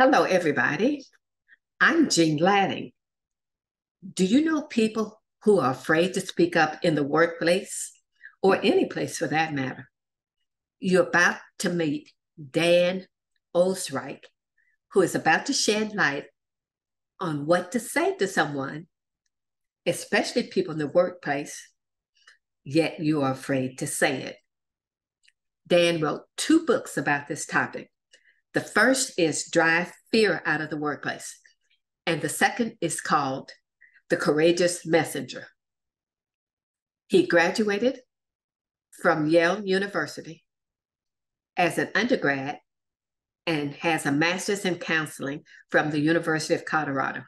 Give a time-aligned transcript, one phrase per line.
[0.00, 1.04] Hello, everybody.
[1.80, 2.92] I'm Jean Latting.
[4.14, 7.90] Do you know people who are afraid to speak up in the workplace
[8.40, 9.90] or any place for that matter?
[10.78, 13.08] You're about to meet Dan
[13.56, 14.22] Oestreich,
[14.92, 16.26] who is about to shed light
[17.18, 18.86] on what to say to someone,
[19.84, 21.60] especially people in the workplace,
[22.62, 24.36] yet you are afraid to say it.
[25.66, 27.90] Dan wrote two books about this topic
[28.54, 31.38] the first is Drive Fear Out of the Workplace,
[32.06, 33.50] and the second is called
[34.08, 35.46] The Courageous Messenger.
[37.08, 38.00] He graduated
[39.02, 40.44] from Yale University
[41.56, 42.58] as an undergrad
[43.46, 47.24] and has a master's in counseling from the University of Colorado.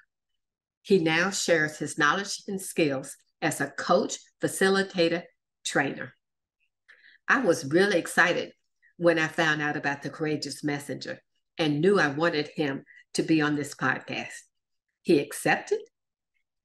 [0.83, 5.23] He now shares his knowledge and skills as a coach, facilitator,
[5.65, 6.15] trainer.
[7.29, 8.53] I was really excited
[9.01, 11.23] when I found out about the courageous messenger
[11.57, 12.85] and knew I wanted him
[13.15, 14.35] to be on this podcast.
[15.01, 15.79] He accepted,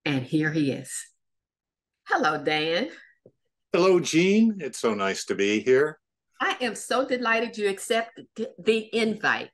[0.03, 0.91] and here he is.
[2.09, 2.89] Hello, Dan.
[3.71, 4.57] Hello, Jean.
[4.59, 5.97] It's so nice to be here.
[6.41, 9.51] I am so delighted you accepted the invite.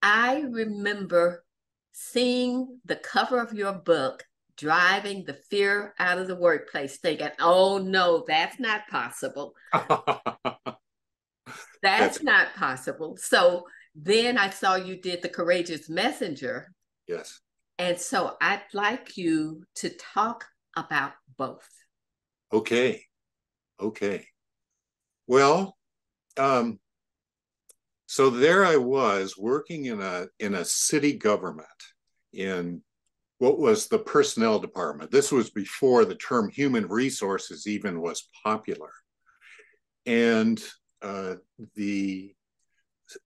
[0.00, 1.44] I remember
[1.90, 4.22] seeing the cover of your book,
[4.56, 9.54] Driving the Fear Out of the Workplace, thinking, oh no, that's not possible.
[11.82, 13.16] That's, That's not possible.
[13.18, 13.64] So
[13.94, 16.72] then I saw you did the Courageous Messenger.
[17.08, 17.40] Yes.
[17.78, 20.44] And so I'd like you to talk
[20.76, 21.68] about both.
[22.52, 23.02] Okay.
[23.80, 24.26] Okay.
[25.26, 25.76] Well,
[26.36, 26.78] um,
[28.06, 31.68] so there I was working in a in a city government
[32.32, 32.82] in
[33.38, 35.10] what was the personnel department.
[35.10, 38.90] This was before the term human resources even was popular.
[40.04, 40.62] And
[41.02, 41.36] uh,
[41.74, 42.34] the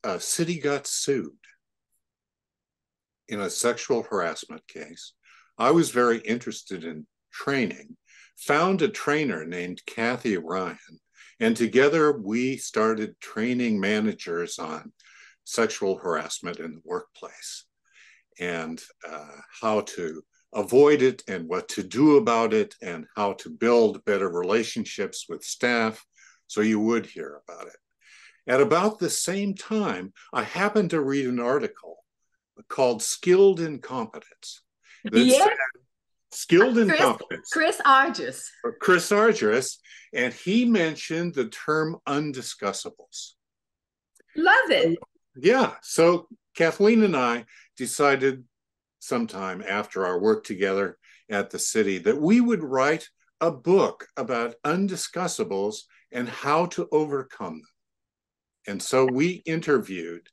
[0.02, 1.32] uh, city got sued
[3.28, 5.12] in a sexual harassment case.
[5.58, 7.96] I was very interested in training,
[8.36, 11.00] found a trainer named Kathy Ryan,
[11.40, 14.92] and together we started training managers on
[15.44, 17.64] sexual harassment in the workplace
[18.40, 20.22] and uh, how to
[20.54, 25.42] avoid it and what to do about it and how to build better relationships with
[25.42, 26.04] staff
[26.54, 27.76] so you would hear about it.
[28.46, 32.04] At about the same time, I happened to read an article
[32.68, 34.62] called Skilled Incompetence.
[35.12, 35.48] Yeah.
[36.30, 37.50] Skilled Chris, Incompetence.
[37.50, 38.44] Chris Argyris.
[38.64, 39.78] Uh, Chris Argyris,
[40.12, 43.32] and he mentioned the term undiscussables.
[44.36, 44.96] Love it.
[45.36, 45.74] Yeah.
[45.82, 48.44] So Kathleen and I decided
[49.00, 50.98] sometime after our work together
[51.28, 53.08] at the city that we would write
[53.40, 55.82] a book about undiscussables
[56.14, 57.68] and how to overcome them.
[58.66, 60.28] And so we interviewed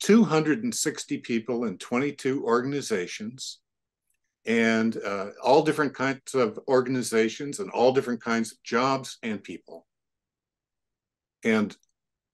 [0.00, 3.58] 260 people in 22 organizations
[4.44, 9.86] and uh, all different kinds of organizations and all different kinds of jobs and people.
[11.44, 11.76] And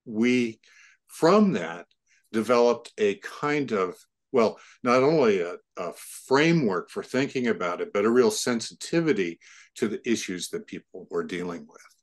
[0.05, 0.61] we,
[1.07, 1.87] from that,
[2.33, 3.97] developed a kind of,
[4.33, 5.93] well, not only a, a
[6.27, 9.39] framework for thinking about it, but a real sensitivity
[9.77, 11.98] to the issues that people were dealing with.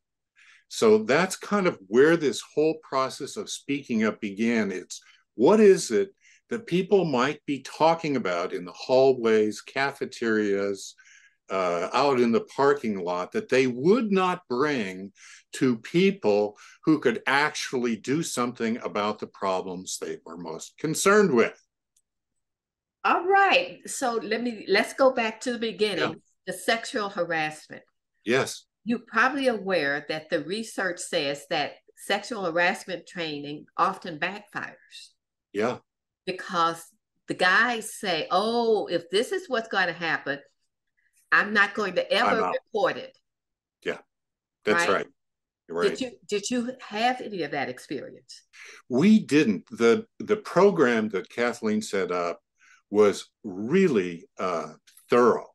[0.67, 4.71] So that's kind of where this whole process of speaking up began.
[4.71, 5.01] It's
[5.35, 6.13] what is it
[6.49, 10.95] that people might be talking about in the hallways, cafeterias,
[11.49, 15.11] uh, out in the parking lot that they would not bring
[15.53, 21.59] to people who could actually do something about the problems they were most concerned with.
[23.03, 23.79] All right.
[23.85, 26.09] So let me let's go back to the beginning.
[26.09, 26.15] Yeah.
[26.47, 27.83] The sexual harassment.
[28.23, 35.09] Yes you're probably aware that the research says that sexual harassment training often backfires.
[35.51, 35.77] Yeah.
[36.25, 36.85] Because
[37.27, 40.39] the guys say, oh, if this is what's going to happen,
[41.31, 43.17] I'm not going to ever report it.
[43.83, 43.97] Yeah,
[44.63, 44.97] that's right.
[44.97, 45.07] right.
[45.67, 45.89] Right.
[45.89, 48.43] Did you did you have any of that experience?
[48.87, 49.65] We didn't.
[49.71, 52.39] the The program that Kathleen set up
[52.91, 54.73] was really uh,
[55.09, 55.47] thorough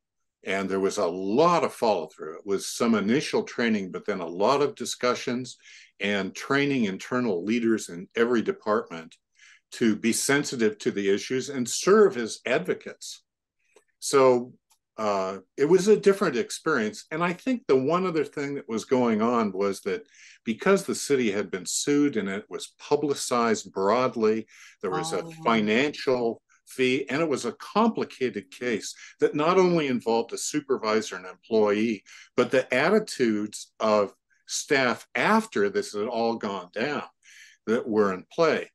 [0.45, 2.39] and there was a lot of follow through.
[2.39, 5.59] It was some initial training, but then a lot of discussions
[6.01, 9.17] and training internal leaders in every department
[9.73, 13.23] to be sensitive to the issues and serve as advocates.
[13.99, 14.55] So
[14.97, 17.07] uh, it was a different experience.
[17.11, 20.07] And I think the one other thing that was going on was that
[20.45, 24.47] because the city had been sued and it was publicized broadly,
[24.83, 25.19] there was oh.
[25.19, 31.17] a financial fee, and it was a complicated case that not only involved a supervisor
[31.17, 32.03] and employee,
[32.37, 34.15] but the attitudes of
[34.47, 37.05] staff after this had all gone down
[37.67, 38.71] that were in play.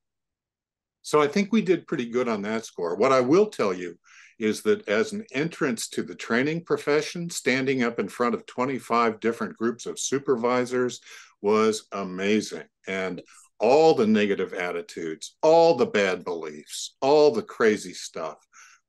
[1.01, 2.95] So I think we did pretty good on that score.
[2.95, 3.97] What I will tell you
[4.39, 9.19] is that as an entrance to the training profession, standing up in front of 25
[9.19, 11.01] different groups of supervisors
[11.41, 12.63] was amazing.
[12.87, 13.21] And
[13.59, 18.37] all the negative attitudes, all the bad beliefs, all the crazy stuff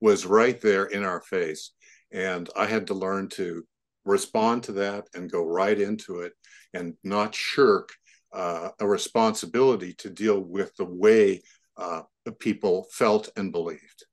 [0.01, 1.73] was right there in our face.
[2.13, 3.65] And I had to learn to
[4.05, 6.33] respond to that and go right into it
[6.75, 7.91] and not shirk
[8.33, 11.43] uh, a responsibility to deal with the way
[11.77, 12.03] uh,
[12.39, 14.05] people felt and believed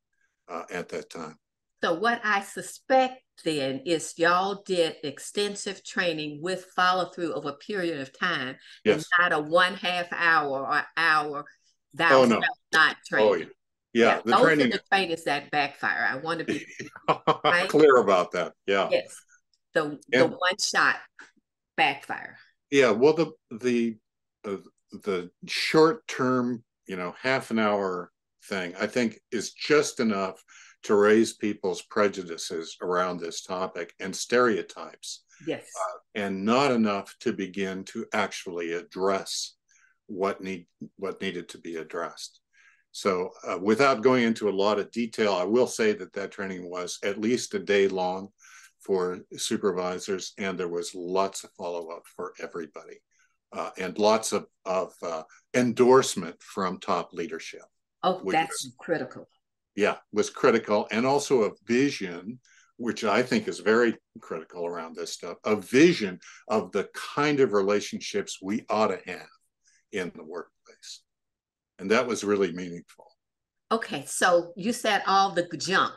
[0.49, 1.37] uh, at that time.
[1.83, 7.55] So, what I suspect then is y'all did extensive training with follow through over a
[7.55, 8.95] period of time, yes.
[8.95, 11.43] and not a one half hour or hour
[11.95, 12.39] that oh, no.
[12.71, 13.29] not training.
[13.29, 13.45] Oh, yeah.
[13.91, 14.67] Yeah, yeah, the those training.
[14.67, 16.07] are the trainings that backfire.
[16.09, 16.65] I want to be
[17.43, 17.67] right?
[17.67, 18.53] clear about that.
[18.65, 18.87] Yeah.
[18.89, 19.13] Yes.
[19.73, 20.95] The and, the one shot
[21.75, 22.37] backfire.
[22.71, 22.91] Yeah.
[22.91, 23.97] Well, the the
[24.47, 24.57] uh,
[24.93, 28.09] the short term, you know, half an hour
[28.45, 30.41] thing, I think, is just enough
[30.83, 35.23] to raise people's prejudices around this topic and stereotypes.
[35.47, 35.65] Yes.
[35.79, 39.55] Uh, and not enough to begin to actually address
[40.07, 42.41] what need what needed to be addressed.
[42.91, 46.69] So, uh, without going into a lot of detail, I will say that that training
[46.69, 48.29] was at least a day long
[48.81, 52.99] for supervisors, and there was lots of follow up for everybody,
[53.51, 57.63] uh, and lots of of uh, endorsement from top leadership.
[58.03, 59.27] Oh, that's critical.
[59.75, 62.39] Yeah, was critical, and also a vision,
[62.77, 65.37] which I think is very critical around this stuff.
[65.45, 69.27] A vision of the kind of relationships we ought to have
[69.91, 71.01] in the workplace.
[71.79, 73.07] And that was really meaningful.
[73.71, 75.93] Okay so you said all the junk.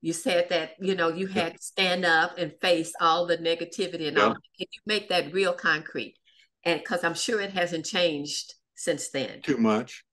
[0.00, 4.08] You said that you know you had to stand up and face all the negativity
[4.08, 4.24] and yeah.
[4.24, 6.16] all can you make that real concrete?
[6.64, 9.40] And because i'm sure it hasn't changed since then.
[9.42, 10.04] Too much.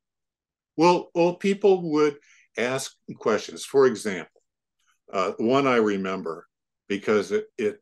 [0.78, 2.18] Well well people would
[2.58, 4.42] ask questions for example
[5.14, 6.48] uh, one i remember
[6.88, 7.82] because it, it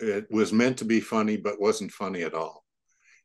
[0.00, 2.64] it was meant to be funny but wasn't funny at all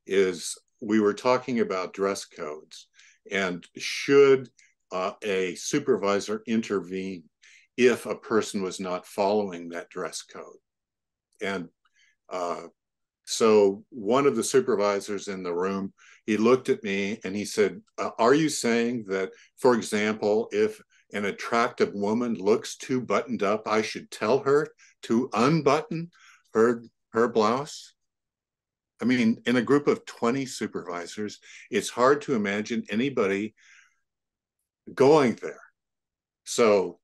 [0.05, 2.87] is we were talking about dress codes
[3.31, 4.49] and should
[4.91, 7.23] uh, a supervisor intervene
[7.77, 10.57] if a person was not following that dress code?
[11.41, 11.69] And
[12.29, 12.67] uh,
[13.25, 15.93] so one of the supervisors in the room,
[16.25, 20.81] he looked at me and he said, uh, Are you saying that, for example, if
[21.13, 24.67] an attractive woman looks too buttoned up, I should tell her
[25.03, 26.11] to unbutton
[26.53, 27.93] her her blouse?
[29.01, 31.39] I mean, in a group of 20 supervisors,
[31.69, 33.53] it's hard to imagine anybody
[34.93, 35.61] going there.
[36.45, 36.99] So,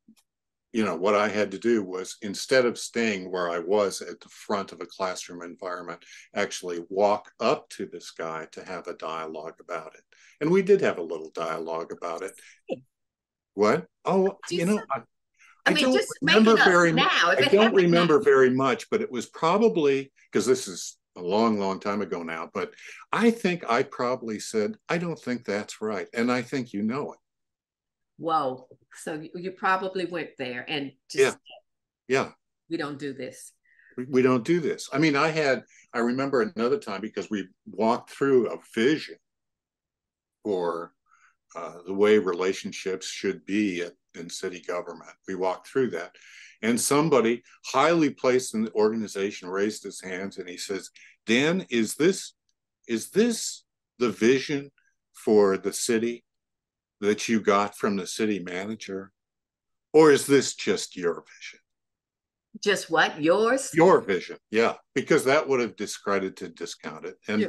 [0.73, 4.19] you know, what I had to do was instead of staying where I was at
[4.19, 6.03] the front of a classroom environment,
[6.33, 10.03] actually walk up to this guy to have a dialogue about it.
[10.39, 12.31] And we did have a little dialogue about it.
[13.53, 13.85] What?
[14.05, 15.01] Oh, you know, I,
[15.65, 17.11] I, mean, don't remember very much.
[17.11, 18.23] I don't remember now.
[18.23, 22.49] very much, but it was probably because this is a long, long time ago now,
[22.53, 22.73] but
[23.11, 26.07] I think I probably said, I don't think that's right.
[26.13, 27.19] And I think you know it.
[28.21, 28.67] Whoa.
[28.93, 31.39] So you probably went there and just,
[32.07, 32.25] yeah.
[32.25, 32.31] Yeah.
[32.69, 33.51] We don't do this.
[34.07, 34.89] We don't do this.
[34.93, 39.15] I mean, I had, I remember another time because we walked through a vision
[40.43, 40.93] for
[41.55, 45.09] uh, the way relationships should be at, in city government.
[45.27, 46.15] We walked through that.
[46.61, 50.91] And somebody highly placed in the organization raised his hands and he says,
[51.25, 52.33] Dan, is this
[52.87, 53.63] is this
[53.97, 54.69] the vision
[55.13, 56.23] for the city
[57.01, 59.11] that you got from the city manager?
[59.93, 61.59] Or is this just your vision?
[62.63, 63.21] Just what?
[63.21, 63.71] Yours?
[63.73, 64.75] Your vision, yeah.
[64.93, 67.15] Because that would have discredited, discounted.
[67.27, 67.47] And yeah.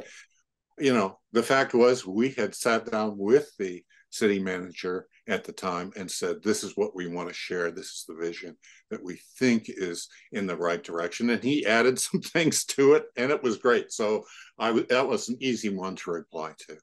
[0.79, 5.53] you know, the fact was we had sat down with the city manager at the
[5.53, 7.71] time and said, This is what we want to share.
[7.71, 8.57] This is the vision
[8.91, 11.31] that we think is in the right direction.
[11.31, 13.93] And he added some things to it, and it was great.
[13.93, 14.25] So
[14.59, 16.79] I that was an easy one to reply to.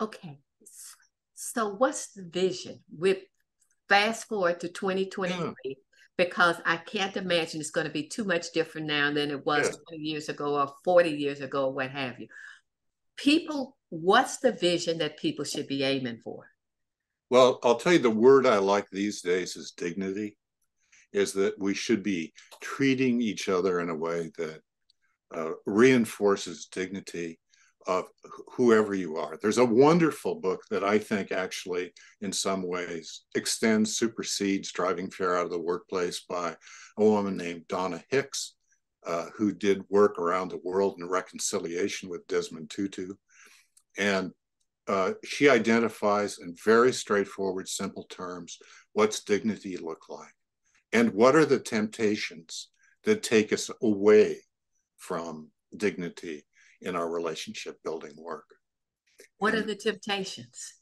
[0.00, 0.38] Okay.
[1.52, 2.80] So what's the vision?
[2.96, 3.18] With
[3.88, 5.74] fast forward to 2023, yeah.
[6.16, 9.68] because I can't imagine it's going to be too much different now than it was
[9.68, 9.76] yeah.
[9.88, 12.28] 20 years ago or 40 years ago, or what have you.
[13.16, 16.46] People what's the vision that people should be aiming for?
[17.30, 20.36] Well, I'll tell you the word I like these days is dignity,
[21.12, 22.32] is that we should be
[22.62, 24.60] treating each other in a way that
[25.34, 27.38] uh, reinforces dignity
[27.86, 28.06] of
[28.52, 29.38] whoever you are.
[29.40, 35.36] There's a wonderful book that I think actually, in some ways, extends, supersedes Driving Fear
[35.36, 36.56] Out of the Workplace by
[36.96, 38.54] a woman named Donna Hicks,
[39.06, 43.14] uh, who did work around the world in reconciliation with Desmond Tutu.
[43.98, 44.32] And
[44.88, 48.58] uh, she identifies in very straightforward, simple terms
[48.92, 50.32] what's dignity look like
[50.92, 52.68] and what are the temptations
[53.04, 54.38] that take us away
[54.96, 56.44] from dignity
[56.84, 58.44] in our relationship building work.
[59.38, 60.74] What and are the temptations?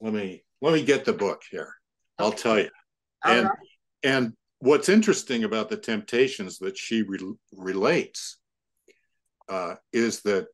[0.00, 1.74] Let me let me get the book here.
[2.18, 2.24] Okay.
[2.26, 2.70] I'll tell you.
[3.24, 3.58] All and right.
[4.02, 8.38] and what's interesting about the temptations that she re- relates
[9.48, 10.46] uh, is that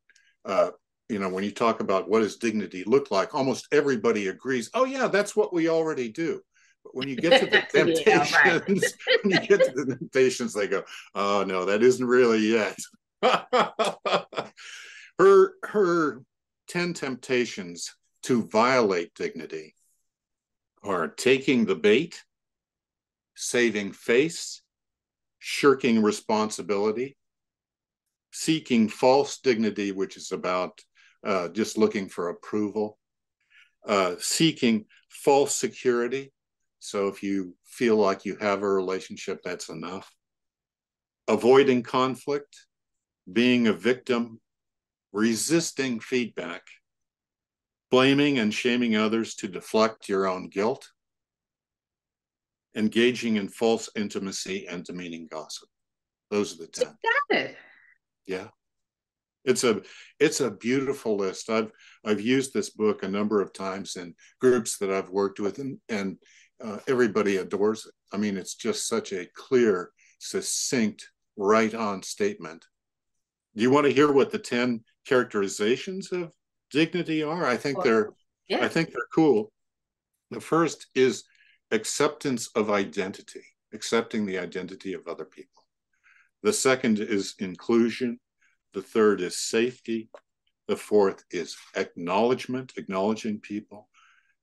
[0.44, 0.70] uh,
[1.08, 4.70] you know when you talk about what does dignity look like, almost everybody agrees.
[4.74, 6.40] Oh yeah, that's what we already do.
[6.82, 8.58] But when you get to the temptations, yeah,
[9.22, 10.82] when you get to the temptations, they go,
[11.14, 12.76] "Oh no, that isn't really yet."
[15.18, 16.22] her her
[16.68, 19.74] ten temptations to violate dignity
[20.82, 22.22] are taking the bait,
[23.34, 24.62] saving face,
[25.38, 27.16] shirking responsibility,
[28.32, 30.80] seeking false dignity, which is about
[31.24, 32.98] uh, just looking for approval,
[33.86, 36.32] uh, seeking false security.
[36.78, 40.12] So if you feel like you have a relationship, that's enough.
[41.28, 42.66] Avoiding conflict,
[43.30, 44.40] being a victim,
[45.12, 46.62] resisting feedback,
[47.90, 50.88] blaming and shaming others to deflect your own guilt,
[52.76, 55.68] engaging in false intimacy and demeaning gossip.
[56.30, 56.86] Those are the 10.
[56.86, 57.56] got it.
[58.26, 58.48] Yeah.
[59.44, 59.80] It's a
[60.18, 61.50] it's a beautiful list.
[61.50, 61.70] I've
[62.04, 65.78] I've used this book a number of times in groups that I've worked with, and
[65.88, 66.18] and
[66.62, 67.92] uh, everybody adores it.
[68.12, 72.66] I mean, it's just such a clear, succinct, right on statement.
[73.56, 76.32] Do you want to hear what the ten characterizations of
[76.70, 77.46] dignity are?
[77.46, 78.10] I think well, they're
[78.48, 78.64] yeah.
[78.64, 79.50] I think they're cool.
[80.30, 81.24] The first is
[81.70, 85.66] acceptance of identity, accepting the identity of other people.
[86.42, 88.20] The second is inclusion.
[88.74, 90.10] The third is safety.
[90.68, 93.88] The fourth is acknowledgement, acknowledging people.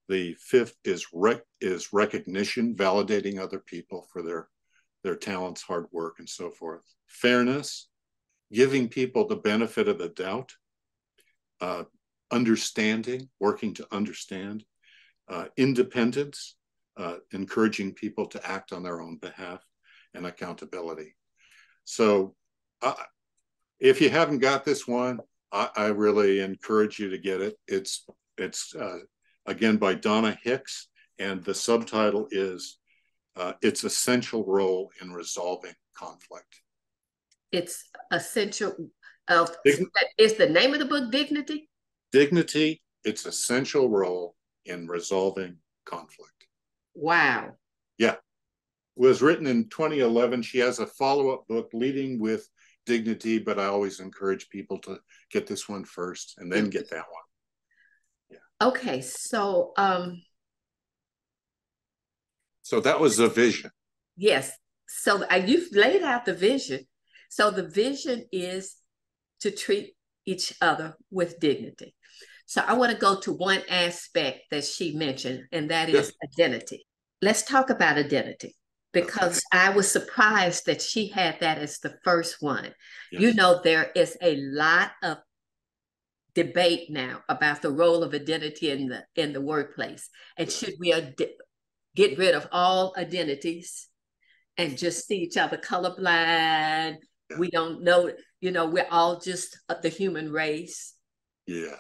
[0.09, 4.49] The fifth is rec- is recognition, validating other people for their
[5.03, 6.81] their talents, hard work, and so forth.
[7.07, 7.89] Fairness,
[8.53, 10.53] giving people the benefit of the doubt,
[11.59, 11.83] uh,
[12.31, 14.63] understanding, working to understand,
[15.27, 16.55] uh, independence,
[16.97, 19.63] uh, encouraging people to act on their own behalf,
[20.13, 21.15] and accountability.
[21.85, 22.35] So,
[22.81, 22.93] uh,
[23.79, 25.19] if you haven't got this one,
[25.51, 27.55] I, I, really encourage you to get it.
[27.67, 28.05] It's
[28.37, 28.99] it's uh,
[29.45, 30.87] again by Donna Hicks,
[31.19, 32.77] and the subtitle is
[33.35, 36.61] uh, "Its Essential Role in Resolving Conflict."
[37.53, 38.75] It's essential.
[39.29, 41.69] Of Dign- is the name of the book Dignity?
[42.11, 42.81] Dignity.
[43.05, 46.47] Its essential role in resolving conflict.
[46.93, 47.53] Wow.
[47.97, 48.15] Yeah.
[48.95, 50.41] Was written in 2011.
[50.41, 52.49] She has a follow up book, Leading with
[52.85, 54.99] Dignity, but I always encourage people to
[55.31, 57.23] get this one first and then get that one.
[58.29, 58.67] Yeah.
[58.67, 59.01] Okay.
[59.01, 60.21] So, um,
[62.61, 63.71] so that was the vision.
[64.17, 64.51] Yes.
[64.87, 66.87] So uh, you've laid out the vision.
[67.33, 68.75] So the vision is
[69.39, 71.95] to treat each other with dignity.
[72.45, 76.85] So I want to go to one aspect that she mentioned, and that is identity.
[77.23, 78.55] Let's talk about identity
[78.91, 82.71] because I was surprised that she had that as the first one.
[83.11, 83.21] Yes.
[83.23, 85.17] You know, there is a lot of
[86.35, 90.93] debate now about the role of identity in the in the workplace, and should we
[90.93, 91.15] ad-
[91.95, 93.87] get rid of all identities
[94.55, 96.97] and just see each other colorblind?
[97.33, 97.39] Yeah.
[97.39, 98.11] We don't know,
[98.41, 100.93] you know, we're all just the human race.
[101.45, 101.75] Yeah.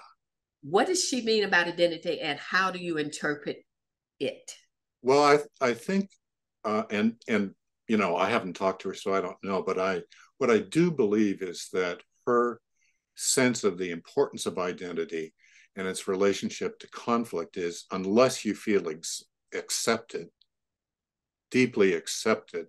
[0.61, 3.57] What does she mean about identity, and how do you interpret
[4.19, 4.51] it?
[5.01, 6.09] Well, I I think,
[6.63, 7.51] uh, and and
[7.87, 9.61] you know, I haven't talked to her, so I don't know.
[9.61, 10.01] But I
[10.37, 12.61] what I do believe is that her
[13.15, 15.33] sense of the importance of identity
[15.75, 20.27] and its relationship to conflict is unless you feel ex- accepted,
[21.51, 22.67] deeply accepted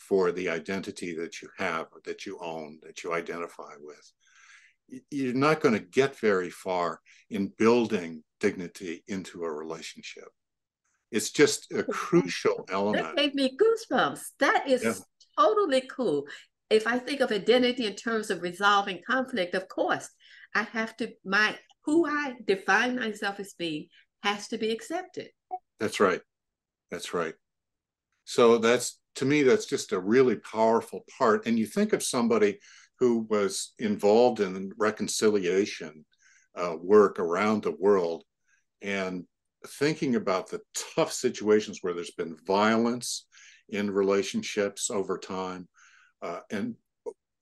[0.00, 4.12] for the identity that you have that you own, that you identify with,
[5.10, 10.28] you're not going to get very far in building dignity into a relationship.
[11.12, 13.04] It's just a crucial element.
[13.04, 14.20] That gave me goosebumps.
[14.40, 14.94] That is yeah.
[15.38, 16.24] totally cool.
[16.70, 20.08] If I think of identity in terms of resolving conflict, of course,
[20.54, 23.88] I have to my who I define myself as being
[24.22, 25.30] has to be accepted.
[25.78, 26.20] That's right.
[26.90, 27.34] That's right.
[28.30, 31.46] So that's to me, that's just a really powerful part.
[31.46, 32.60] And you think of somebody
[33.00, 36.04] who was involved in reconciliation
[36.54, 38.22] uh, work around the world
[38.82, 39.24] and
[39.66, 40.60] thinking about the
[40.94, 43.26] tough situations where there's been violence
[43.68, 45.66] in relationships over time
[46.22, 46.76] uh, and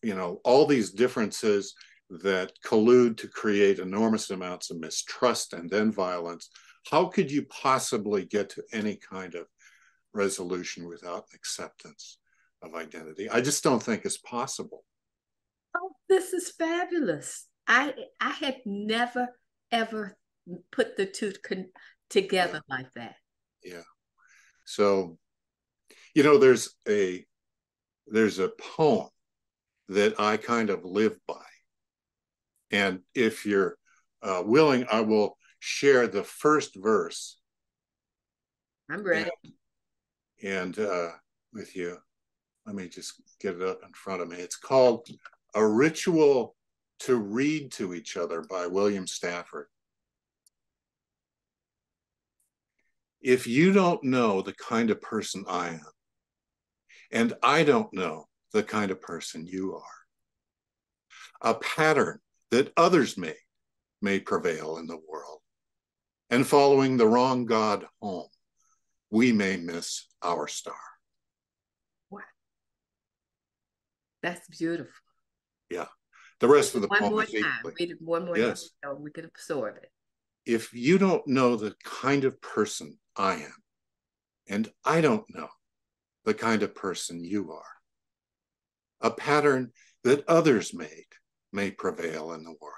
[0.02, 1.74] you know all these differences
[2.08, 6.48] that collude to create enormous amounts of mistrust and then violence,
[6.90, 9.46] how could you possibly get to any kind of
[10.12, 12.18] resolution without acceptance
[12.62, 13.28] of identity?
[13.28, 14.84] I just don't think it's possible.
[15.76, 17.46] Oh, this is fabulous.
[17.66, 19.28] I I had never
[19.70, 20.16] ever
[20.72, 21.70] put the two con-
[22.08, 22.76] together yeah.
[22.76, 23.16] like that.
[23.62, 23.82] Yeah.
[24.64, 25.18] So,
[26.14, 27.24] you know, there's a
[28.06, 29.08] there's a poem
[29.88, 31.44] that I kind of live by,
[32.70, 33.76] and if you're
[34.22, 37.38] uh, willing, I will share the first verse.
[38.90, 39.30] I'm ready.
[39.44, 39.52] And,
[40.42, 41.10] and uh,
[41.52, 41.98] with you,
[42.66, 44.36] let me just get it up in front of me.
[44.36, 45.08] It's called
[45.54, 46.54] A Ritual
[47.00, 49.66] to Read to Each Other by William Stafford.
[53.20, 55.80] If you don't know the kind of person I am,
[57.10, 63.38] and I don't know the kind of person you are, a pattern that others make
[64.00, 65.40] may prevail in the world.
[66.30, 68.28] And following the wrong God home,
[69.10, 70.74] we may miss our star.
[72.10, 72.20] Wow.
[74.22, 74.92] That's beautiful.
[75.70, 75.86] Yeah.
[76.40, 77.62] The rest of the one more time.
[77.64, 78.70] Read it one more yes.
[78.82, 79.90] time so we can absorb it.
[80.46, 83.54] If you don't know the kind of person I am,
[84.48, 85.48] and I don't know
[86.24, 87.62] the kind of person you are,
[89.00, 89.72] a pattern
[90.04, 91.06] that others made
[91.52, 92.74] may prevail in the world.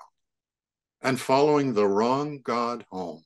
[1.03, 3.25] And following the wrong God home,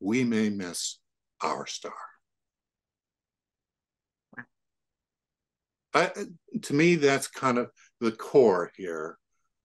[0.00, 0.98] we may miss
[1.42, 1.92] our star.
[5.94, 6.10] I,
[6.62, 7.70] to me, that's kind of
[8.00, 9.18] the core here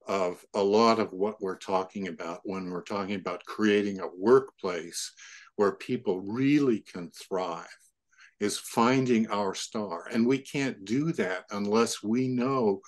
[0.06, 5.12] of a lot of what we're talking about when we're talking about creating a workplace
[5.56, 7.66] where people really can thrive
[8.38, 10.06] is finding our star.
[10.12, 12.80] And we can't do that unless we know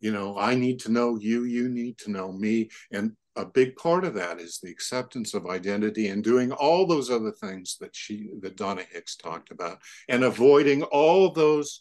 [0.00, 2.68] you know i need to know you you need to know me.
[2.90, 7.10] And a big part of that is the acceptance of identity and doing all those
[7.10, 11.80] other things that she that donna hicks talked about and avoiding all those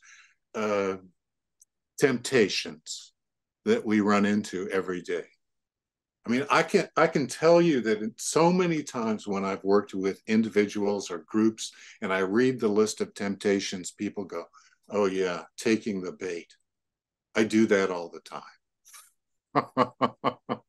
[0.56, 0.98] uh,
[2.00, 3.14] temptations
[3.66, 5.26] that we run into every day.
[6.26, 9.94] I mean, I can I can tell you that so many times when I've worked
[9.94, 14.46] with individuals or groups and I read the list of temptations, people go,
[14.90, 16.56] "Oh yeah, taking the bait."
[17.36, 18.42] I do that all the time.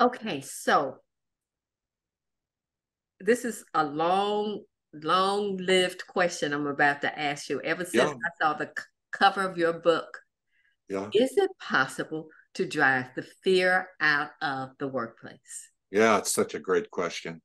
[0.00, 0.96] okay, so
[3.20, 4.62] this is a long,
[4.94, 7.60] long-lived question I'm about to ask you.
[7.62, 8.14] Ever since yeah.
[8.14, 10.18] I saw the c- cover of your book,
[10.92, 11.08] yeah.
[11.14, 15.70] Is it possible to drive the fear out of the workplace?
[15.90, 17.40] Yeah, it's such a great question.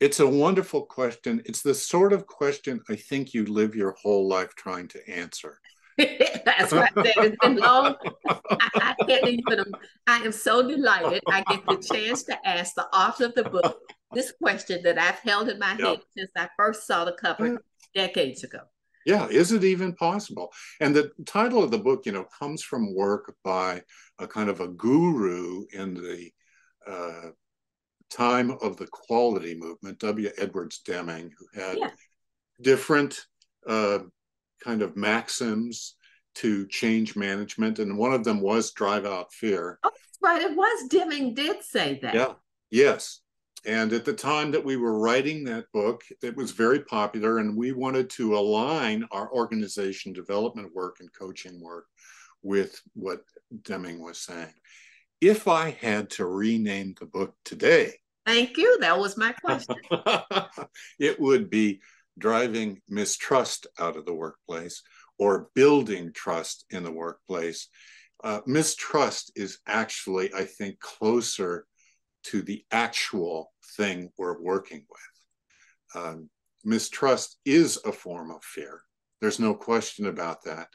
[0.00, 1.40] It's a wonderful question.
[1.46, 5.58] It's the sort of question I think you live your whole life trying to answer.
[5.96, 6.88] That's said.
[6.96, 7.94] It's been long.
[8.28, 9.64] I, I, can't even.
[10.06, 13.78] I am so delighted I get the chance to ask the author of the book
[14.14, 17.60] this question that I've held in my head since I first saw the cover
[17.94, 18.60] decades ago.
[19.06, 20.52] Yeah is it even possible?
[20.80, 23.82] And the title of the book you know comes from work by
[24.18, 26.30] a kind of a guru in the
[26.86, 27.30] uh,
[28.10, 30.30] time of the quality movement w.
[30.38, 31.90] Edwards deming who had yeah.
[32.60, 33.26] different
[33.66, 34.00] uh,
[34.62, 35.96] kind of maxims
[36.36, 39.78] to change management and one of them was drive out fear.
[39.84, 40.42] Oh, that's right.
[40.42, 42.14] It was deming did say that.
[42.14, 42.32] Yeah.
[42.70, 43.20] Yes
[43.66, 47.56] and at the time that we were writing that book, it was very popular, and
[47.56, 51.86] we wanted to align our organization development work and coaching work
[52.42, 53.22] with what
[53.62, 54.52] Deming was saying.
[55.20, 57.94] If I had to rename the book today,
[58.26, 58.78] thank you.
[58.80, 59.76] That was my question.
[60.98, 61.80] it would be
[62.18, 64.82] driving mistrust out of the workplace
[65.18, 67.68] or building trust in the workplace.
[68.22, 71.66] Uh, mistrust is actually, I think, closer
[72.24, 76.02] to the actual thing we're working with.
[76.02, 76.30] Um,
[76.64, 78.82] mistrust is a form of fear.
[79.20, 80.68] There's no question about that.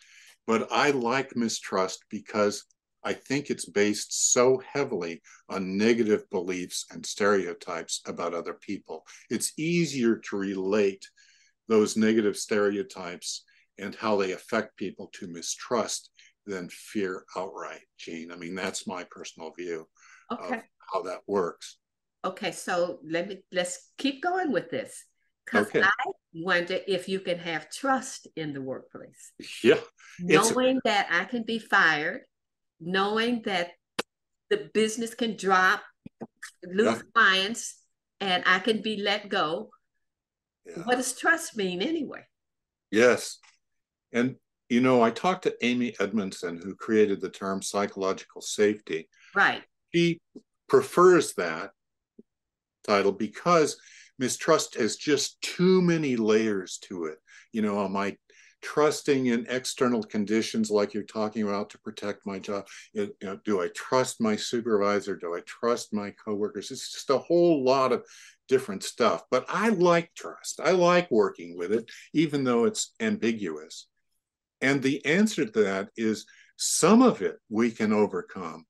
[0.47, 2.65] But I like mistrust because
[3.03, 9.05] I think it's based so heavily on negative beliefs and stereotypes about other people.
[9.29, 11.05] It's easier to relate
[11.67, 13.43] those negative stereotypes
[13.77, 16.09] and how they affect people to mistrust
[16.45, 18.31] than fear outright, Jean.
[18.31, 19.87] I mean, that's my personal view
[20.31, 20.55] okay.
[20.55, 21.77] of how that works.
[22.23, 25.05] Okay, so let me let's keep going with this.
[25.45, 25.81] Because okay.
[25.81, 29.31] I wonder if you can have trust in the workplace.
[29.63, 29.79] Yeah.
[30.19, 32.21] Knowing that I can be fired,
[32.79, 33.71] knowing that
[34.49, 35.81] the business can drop,
[36.63, 37.01] lose yeah.
[37.15, 37.75] clients,
[38.19, 39.69] and I can be let go.
[40.65, 40.83] Yeah.
[40.83, 42.25] What does trust mean anyway?
[42.91, 43.37] Yes.
[44.11, 44.35] And
[44.69, 49.09] you know, I talked to Amy Edmondson, who created the term psychological safety.
[49.33, 49.63] Right.
[49.93, 50.19] She
[50.67, 51.71] prefers that
[52.83, 53.77] title because
[54.17, 57.17] mistrust has just too many layers to it.
[57.51, 58.17] You know, am I
[58.61, 62.67] trusting in external conditions like you're talking about to protect my job?
[62.93, 65.15] You know, do I trust my supervisor?
[65.15, 66.71] Do I trust my coworkers?
[66.71, 68.03] It's just a whole lot of
[68.47, 69.23] different stuff.
[69.31, 70.59] But I like trust.
[70.63, 73.87] I like working with it, even though it's ambiguous.
[74.61, 76.25] And the answer to that is
[76.57, 78.65] some of it we can overcome.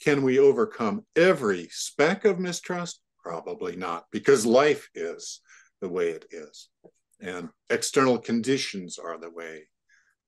[0.00, 3.00] Can we overcome every speck of mistrust?
[3.22, 5.40] Probably not, because life is
[5.80, 6.68] the way it is.
[7.20, 9.68] And external conditions are the way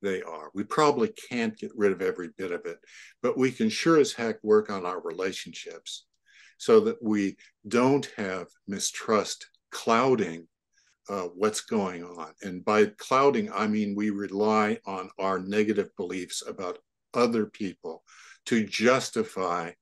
[0.01, 0.51] they are.
[0.55, 2.79] We probably can't get rid of every bit of it,
[3.23, 6.07] but we can sure as heck work on our relationships
[6.59, 10.47] so that we don't have mistrust clouding
[11.09, 12.33] uh, what's going on.
[12.43, 16.79] And by clouding, I mean we rely on our negative beliefs about
[17.13, 18.03] other people
[18.47, 19.73] to justify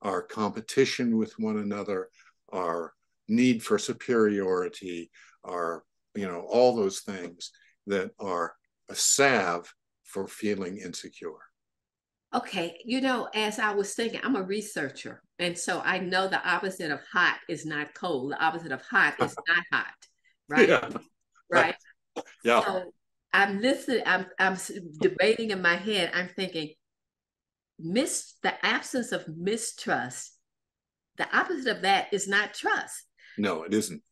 [0.00, 2.08] our competition with one another,
[2.52, 2.92] our
[3.28, 5.10] need for superiority,
[5.44, 5.84] our,
[6.14, 7.50] you know, all those things
[7.86, 8.54] that are
[8.88, 9.72] a salve
[10.04, 11.30] for feeling insecure.
[12.34, 15.22] Okay, you know, as I was thinking, I'm a researcher.
[15.38, 18.32] And so I know the opposite of hot is not cold.
[18.32, 19.92] The opposite of hot is not hot
[20.52, 20.68] right?
[20.68, 20.88] Yeah.
[21.50, 21.74] Right.
[22.44, 22.64] Yeah.
[22.64, 22.92] So
[23.32, 24.02] I'm listening.
[24.06, 24.56] I'm I'm
[25.00, 26.10] debating in my head.
[26.14, 26.70] I'm thinking,
[27.78, 30.31] mis the absence of mistrust.
[31.18, 33.04] The opposite of that is not trust.
[33.38, 34.02] No, it isn't.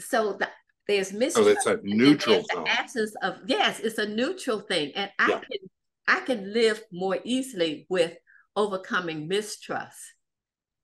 [0.00, 0.48] So the,
[0.86, 1.48] there's mistrust.
[1.48, 2.42] Oh, it's a neutral.
[2.48, 5.40] The absence of yes, it's a neutral thing, and I yeah.
[5.40, 5.70] can
[6.06, 8.16] I can live more easily with
[8.56, 9.98] overcoming mistrust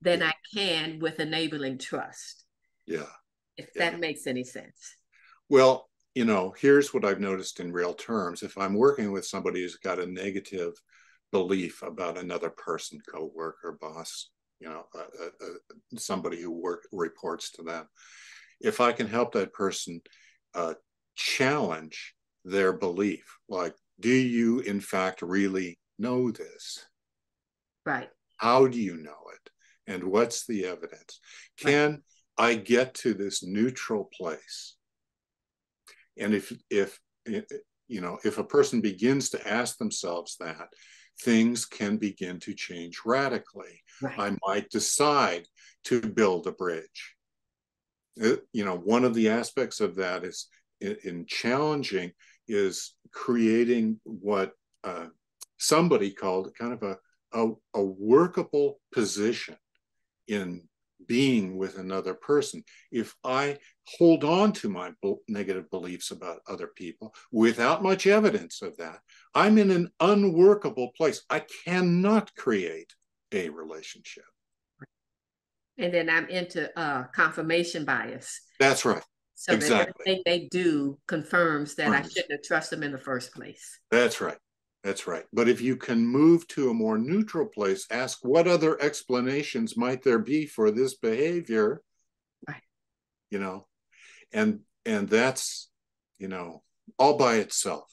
[0.02, 0.28] than yeah.
[0.28, 2.44] I can with enabling trust.
[2.86, 3.06] Yeah
[3.56, 3.90] if yeah.
[3.90, 4.96] that makes any sense.
[5.48, 8.42] Well, you know, here's what I've noticed in real terms.
[8.42, 10.74] If I'm working with somebody who's got a negative
[11.32, 17.50] belief about another person, coworker, boss, you know, uh, uh, uh, somebody who work reports
[17.52, 17.86] to them,
[18.60, 20.00] if I can help that person
[20.54, 20.74] uh,
[21.16, 22.14] challenge
[22.44, 26.84] their belief, like, do you in fact really know this?
[27.86, 28.08] Right.
[28.38, 29.50] How do you know it?
[29.86, 31.20] And what's the evidence?
[31.58, 32.00] Can right
[32.36, 34.76] I get to this neutral place.
[36.18, 40.68] And if if you know if a person begins to ask themselves that,
[41.20, 43.82] things can begin to change radically.
[44.02, 44.18] Right.
[44.18, 45.46] I might decide
[45.84, 47.14] to build a bridge.
[48.16, 50.48] It, uh, you know, one of the aspects of that is
[50.80, 52.12] in, in challenging
[52.48, 55.06] is creating what uh,
[55.58, 56.98] somebody called kind of a,
[57.32, 59.56] a, a workable position
[60.28, 60.62] in
[61.06, 62.62] being with another person.
[62.90, 63.58] If I
[63.98, 64.92] hold on to my
[65.28, 68.98] negative beliefs about other people without much evidence of that,
[69.34, 71.22] I'm in an unworkable place.
[71.30, 72.92] I cannot create
[73.32, 74.24] a relationship.
[75.76, 78.40] And then I'm into uh, confirmation bias.
[78.60, 79.02] That's right.
[79.34, 79.92] So exactly.
[80.06, 83.80] everything they do confirms that I shouldn't have trusted them in the first place.
[83.90, 84.38] That's right.
[84.84, 85.24] That's right.
[85.32, 90.02] But if you can move to a more neutral place, ask what other explanations might
[90.02, 91.80] there be for this behavior?
[92.46, 92.60] Right.
[93.30, 93.66] You know,
[94.30, 95.70] and and that's,
[96.18, 96.62] you know,
[96.98, 97.90] all by itself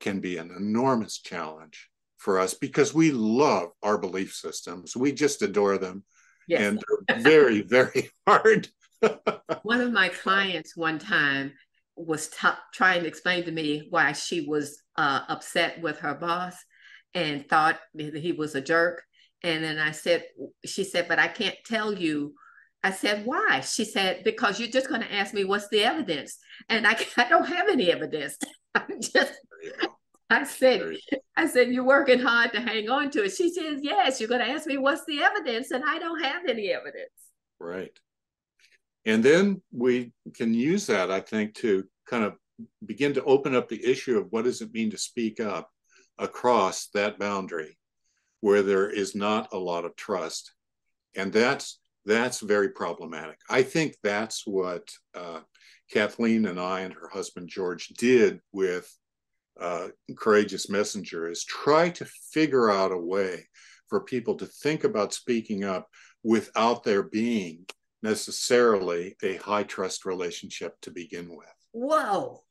[0.00, 4.96] can be an enormous challenge for us because we love our belief systems.
[4.96, 6.02] We just adore them.
[6.48, 6.60] Yes.
[6.60, 8.68] And they're very, very hard.
[9.62, 11.52] one of my clients one time
[11.96, 16.56] was t- trying to explain to me why she was uh, upset with her boss
[17.14, 19.02] and thought he was a jerk.
[19.42, 20.24] And then I said,
[20.64, 22.34] she said, but I can't tell you.
[22.82, 23.60] I said, why?
[23.60, 26.38] She said, because you're just going to ask me what's the evidence.
[26.68, 28.36] And I, I don't have any evidence.
[28.74, 29.32] I'm just,
[30.28, 30.96] I said,
[31.36, 33.30] I said, you're working hard to hang on to it.
[33.30, 35.70] She says, yes, you're going to ask me what's the evidence.
[35.70, 37.12] And I don't have any evidence.
[37.58, 37.96] Right.
[39.06, 42.34] And then we can use that, I think, to kind of
[42.84, 45.70] begin to open up the issue of what does it mean to speak up
[46.18, 47.78] across that boundary
[48.40, 50.52] where there is not a lot of trust.
[51.14, 53.38] And that's that's very problematic.
[53.50, 55.40] I think that's what uh,
[55.90, 58.88] Kathleen and I and her husband George did with
[59.60, 63.48] uh, Courageous Messenger is try to figure out a way
[63.88, 65.88] for people to think about speaking up
[66.22, 67.66] without there being
[68.02, 71.46] necessarily a high trust relationship to begin with.
[71.72, 72.42] Whoa.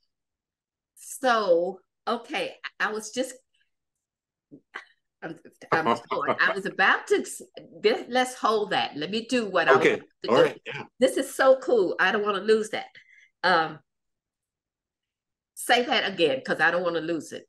[0.96, 3.36] So, okay, I was just,
[5.22, 5.40] I'm,
[5.72, 5.88] I'm
[6.40, 7.26] I was about to,
[8.10, 8.96] let's hold that.
[8.96, 10.02] Let me do what okay.
[10.26, 10.62] I All right.
[10.66, 10.84] Yeah.
[11.00, 11.96] This is so cool.
[12.00, 12.88] I don't want to lose that.
[13.44, 13.80] Um,
[15.54, 17.48] say that again because I don't want to lose it.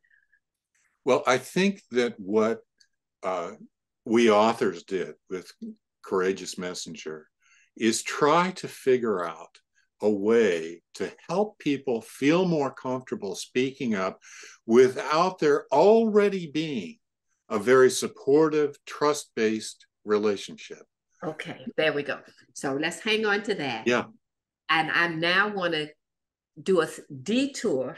[1.04, 2.60] Well, I think that what
[3.22, 3.52] uh,
[4.04, 5.50] we authors did with
[6.02, 7.26] Courageous Messenger
[7.76, 9.58] is try to figure out
[10.02, 14.20] a way to help people feel more comfortable speaking up
[14.66, 16.98] without there already being
[17.48, 20.82] a very supportive, trust based relationship.
[21.24, 22.18] Okay, there we go.
[22.54, 23.86] So let's hang on to that.
[23.86, 24.04] Yeah.
[24.68, 25.88] And I now want to
[26.60, 26.88] do a
[27.22, 27.96] detour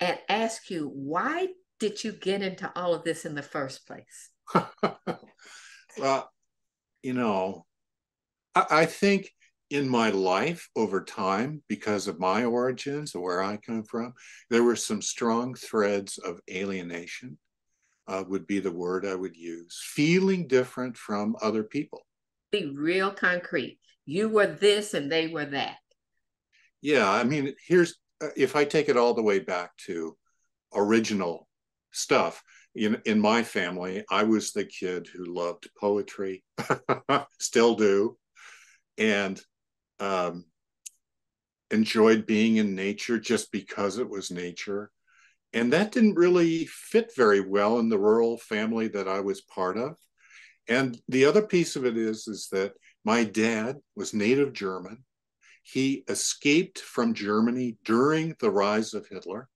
[0.00, 4.30] and ask you why did you get into all of this in the first place?
[5.98, 6.30] well,
[7.02, 7.66] you know,
[8.70, 9.30] I, think
[9.70, 14.14] in my life over time, because of my origins and where I come from,
[14.50, 17.38] there were some strong threads of alienation,
[18.06, 22.06] uh, would be the word I would use, feeling different from other people.
[22.50, 23.78] Be real concrete.
[24.06, 25.76] You were this and they were that.
[26.80, 30.16] Yeah, I mean, here's uh, if I take it all the way back to
[30.74, 31.48] original
[31.92, 32.42] stuff.
[32.74, 36.44] In, in my family, I was the kid who loved poetry,
[37.40, 38.16] still do,
[38.98, 39.40] and
[40.00, 40.44] um,
[41.70, 44.90] enjoyed being in nature just because it was nature.
[45.52, 49.78] And that didn't really fit very well in the rural family that I was part
[49.78, 49.96] of.
[50.68, 55.04] And the other piece of it is, is that my dad was native German.
[55.62, 59.48] He escaped from Germany during the rise of Hitler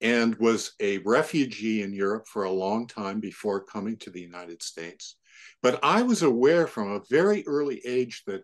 [0.00, 4.62] and was a refugee in Europe for a long time before coming to the United
[4.62, 5.16] States.
[5.62, 8.42] But I was aware from a very early age that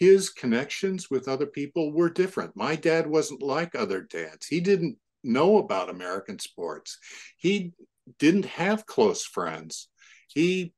[0.00, 2.56] his connections with other people were different.
[2.56, 4.46] My dad wasn't like other dads.
[4.46, 6.98] He didn't know about American sports.
[7.36, 7.72] He
[8.18, 9.88] didn't have close friends.
[10.28, 10.72] He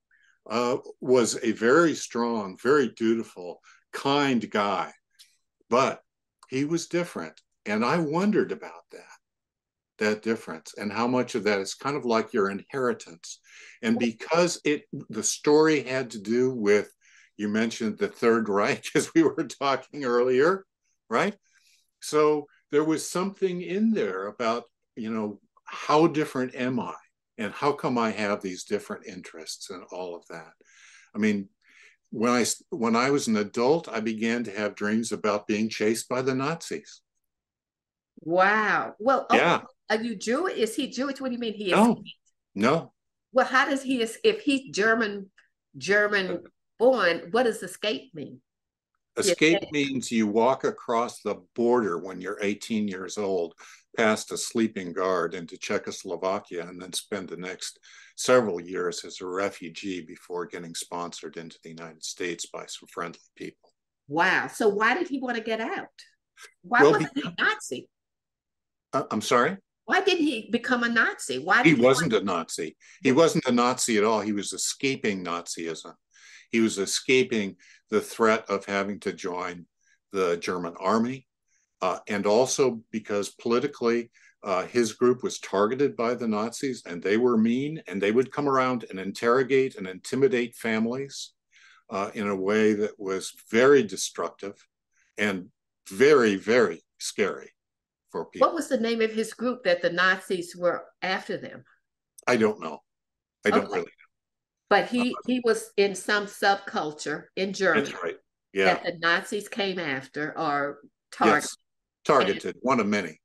[0.48, 3.60] uh, was a very strong, very dutiful,
[3.92, 4.92] kind guy,
[5.68, 6.02] but
[6.48, 7.40] he was different.
[7.66, 9.17] And I wondered about that
[9.98, 13.40] that difference and how much of that is kind of like your inheritance.
[13.82, 16.92] And because it the story had to do with
[17.36, 20.64] you mentioned the third reich as we were talking earlier
[21.08, 21.34] right?
[22.00, 24.64] So there was something in there about
[24.96, 26.94] you know how different am i
[27.36, 30.52] and how come i have these different interests and all of that?
[31.14, 31.48] I mean
[32.10, 36.08] when i when i was an adult i began to have dreams about being chased
[36.08, 37.02] by the nazis.
[38.20, 38.94] Wow.
[38.98, 40.56] Well yeah are you Jewish?
[40.56, 41.20] Is he Jewish?
[41.20, 41.72] What do you mean he is?
[41.72, 42.02] No,
[42.54, 42.92] no.
[43.32, 45.30] Well, how does he is if he's German
[45.76, 46.44] German
[46.78, 47.28] born?
[47.30, 48.40] What does escape mean?
[49.16, 53.54] Escape means you walk across the border when you're 18 years old,
[53.96, 57.80] past a sleeping guard into Czechoslovakia, and then spend the next
[58.16, 63.18] several years as a refugee before getting sponsored into the United States by some friendly
[63.36, 63.72] people.
[64.06, 64.46] Wow.
[64.46, 65.86] So why did he want to get out?
[66.62, 67.88] Why well, wasn't he Nazi?
[68.92, 69.56] Uh, I'm sorry?
[69.88, 71.38] Why did he become a Nazi?
[71.38, 72.18] Why he wasn't he...
[72.18, 72.76] a Nazi.
[73.02, 74.20] He wasn't a Nazi at all.
[74.20, 75.94] He was escaping Nazism.
[76.52, 77.56] He was escaping
[77.88, 79.64] the threat of having to join
[80.12, 81.26] the German army,
[81.80, 84.10] uh, and also because politically
[84.44, 88.30] uh, his group was targeted by the Nazis, and they were mean, and they would
[88.30, 91.32] come around and interrogate and intimidate families
[91.88, 94.66] uh, in a way that was very destructive
[95.16, 95.46] and
[95.88, 97.52] very, very scary
[98.10, 98.48] for people.
[98.48, 101.64] What was the name of his group that the Nazis were after them?
[102.26, 102.78] I don't know.
[103.46, 103.68] I don't okay.
[103.68, 103.92] really know.
[104.70, 107.86] But he uh, he was in some subculture in Germany.
[107.86, 108.16] That's right.
[108.52, 108.74] Yeah.
[108.74, 110.80] That the Nazis came after or
[111.12, 111.44] targeted.
[111.44, 111.56] Yes.
[112.04, 113.20] Targeted, and, one of many.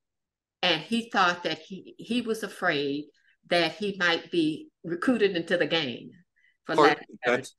[0.61, 3.05] And he thought that he he was afraid
[3.49, 6.11] that he might be recruited into the gang.
[6.65, 7.55] For Part, that's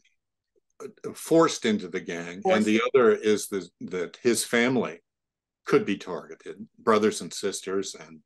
[0.83, 5.01] uh, forced into the gang, forced and the other is the, that his family
[5.65, 8.21] could be targeted, brothers and sisters and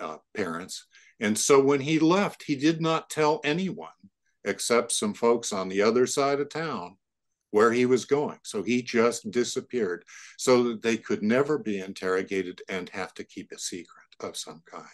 [0.00, 0.86] uh, parents.
[1.20, 3.88] And so when he left, he did not tell anyone
[4.44, 6.96] except some folks on the other side of town
[7.50, 8.38] where he was going.
[8.42, 10.04] So he just disappeared
[10.38, 14.62] so that they could never be interrogated and have to keep a secret of some
[14.70, 14.86] kind.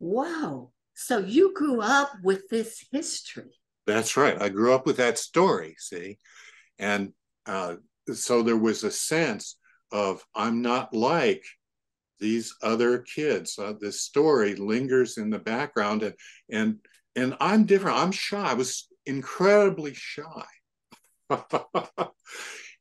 [0.00, 0.70] Wow.
[0.94, 3.58] So you grew up with this history.
[3.86, 4.40] That's right.
[4.40, 6.18] I grew up with that story, see?
[6.78, 7.12] And
[7.46, 7.76] uh,
[8.12, 9.56] so there was a sense
[9.92, 11.44] of I'm not like
[12.20, 13.58] these other kids.
[13.58, 16.14] Uh, this story lingers in the background, and
[16.50, 16.78] and
[17.16, 17.98] and I'm different.
[17.98, 18.50] I'm shy.
[18.50, 20.44] I was incredibly shy,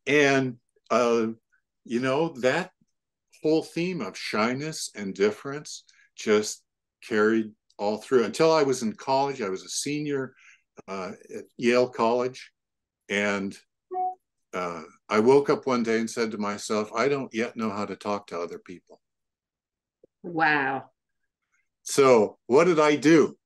[0.08, 0.58] and
[0.90, 1.28] uh,
[1.86, 2.72] you know that
[3.44, 5.84] whole theme of shyness and difference
[6.16, 6.64] just
[7.08, 9.42] carried all through until I was in college.
[9.42, 10.34] I was a senior
[10.88, 12.52] uh, at Yale College,
[13.10, 13.56] and
[14.58, 17.86] uh, I woke up one day and said to myself, I don't yet know how
[17.86, 19.00] to talk to other people.
[20.24, 20.90] Wow.
[21.84, 23.38] So what did I do?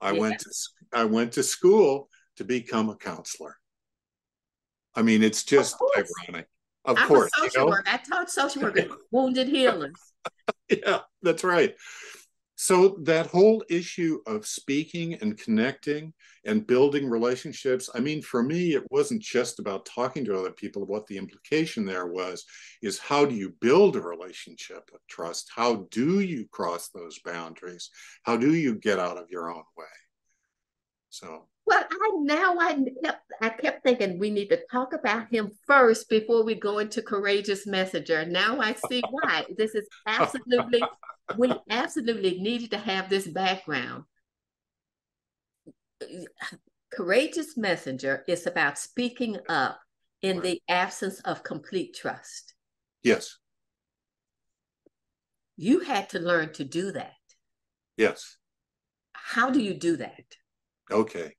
[0.00, 0.50] I went to
[0.92, 3.56] I went to school to become a counselor.
[4.94, 6.12] I mean, it's just course.
[6.28, 6.46] ironic.
[6.84, 7.70] Of I'm course, a you social know?
[7.70, 7.90] worker.
[7.90, 9.98] I taught social workers, wounded healers.
[10.70, 11.74] yeah, that's right.
[12.58, 16.14] So that whole issue of speaking and connecting
[16.46, 20.86] and building relationships, I mean, for me, it wasn't just about talking to other people.
[20.86, 22.46] What the implication there was
[22.80, 25.50] is how do you build a relationship of trust?
[25.54, 27.90] How do you cross those boundaries?
[28.22, 29.84] How do you get out of your own way?
[31.10, 35.50] So Well, I now I kept I kept thinking we need to talk about him
[35.66, 38.24] first before we go into courageous messenger.
[38.24, 39.44] Now I see why.
[39.58, 40.82] This is absolutely
[41.36, 44.04] we absolutely needed to have this background.
[46.92, 49.80] Courageous messenger is about speaking up
[50.22, 50.42] in Right.
[50.44, 52.54] the absence of complete trust.
[53.02, 53.38] yes,
[55.56, 57.14] You had to learn to do that.
[57.96, 58.36] yes.
[59.14, 60.36] How do you do that?
[60.90, 61.34] Okay.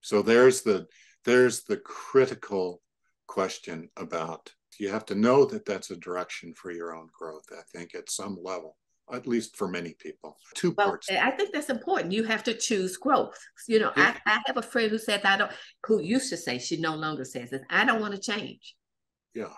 [0.00, 0.86] So there's the
[1.24, 2.80] there's the critical
[3.26, 7.60] question about you have to know that that's a direction for your own growth, I
[7.76, 8.76] think, at some level,
[9.12, 10.38] at least for many people.
[10.54, 11.10] Two Well, parts.
[11.10, 12.12] I think that's important.
[12.12, 13.38] You have to choose growth.
[13.68, 14.16] You know, Yeah.
[14.24, 15.52] I, I have a friend who said, I don't,
[15.86, 18.74] who used to say, she no longer says this, I don't want to change.
[19.34, 19.52] Yeah.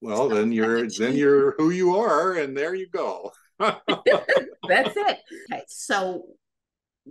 [0.00, 3.32] Well, So then you're then you're who you are, and there you go.
[3.58, 5.18] That's it.
[5.52, 6.26] Okay, so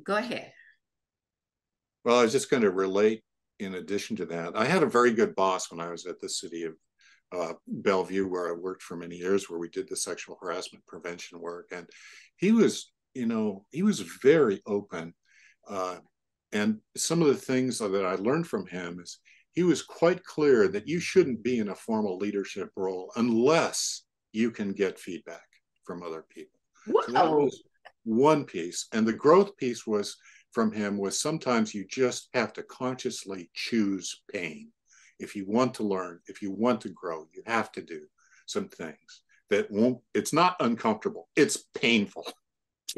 [0.01, 0.53] go ahead.
[2.07, 3.21] Well, I was just going to relate
[3.59, 4.55] in addition to that.
[4.55, 6.73] I had a very good boss when I was at the city of
[7.33, 11.41] uh, Bellevue, where I worked for many years, where we did the sexual harassment prevention
[11.41, 11.67] work.
[11.73, 11.85] And
[12.37, 15.13] he was, you know, he was very open.
[15.69, 15.97] Uh,
[16.53, 19.19] and some of the things that I learned from him is
[19.51, 24.49] he was quite clear that you shouldn't be in a formal leadership role unless you
[24.49, 25.43] can get feedback
[25.83, 26.61] from other people.
[26.85, 27.63] So that was
[28.05, 28.87] one piece.
[28.93, 30.15] And the growth piece was
[30.57, 34.71] from him was sometimes you just have to consciously choose pain.
[35.19, 38.07] If you want to learn, if you want to grow, you have to do
[38.47, 42.25] some things that won't, it's not uncomfortable, it's painful.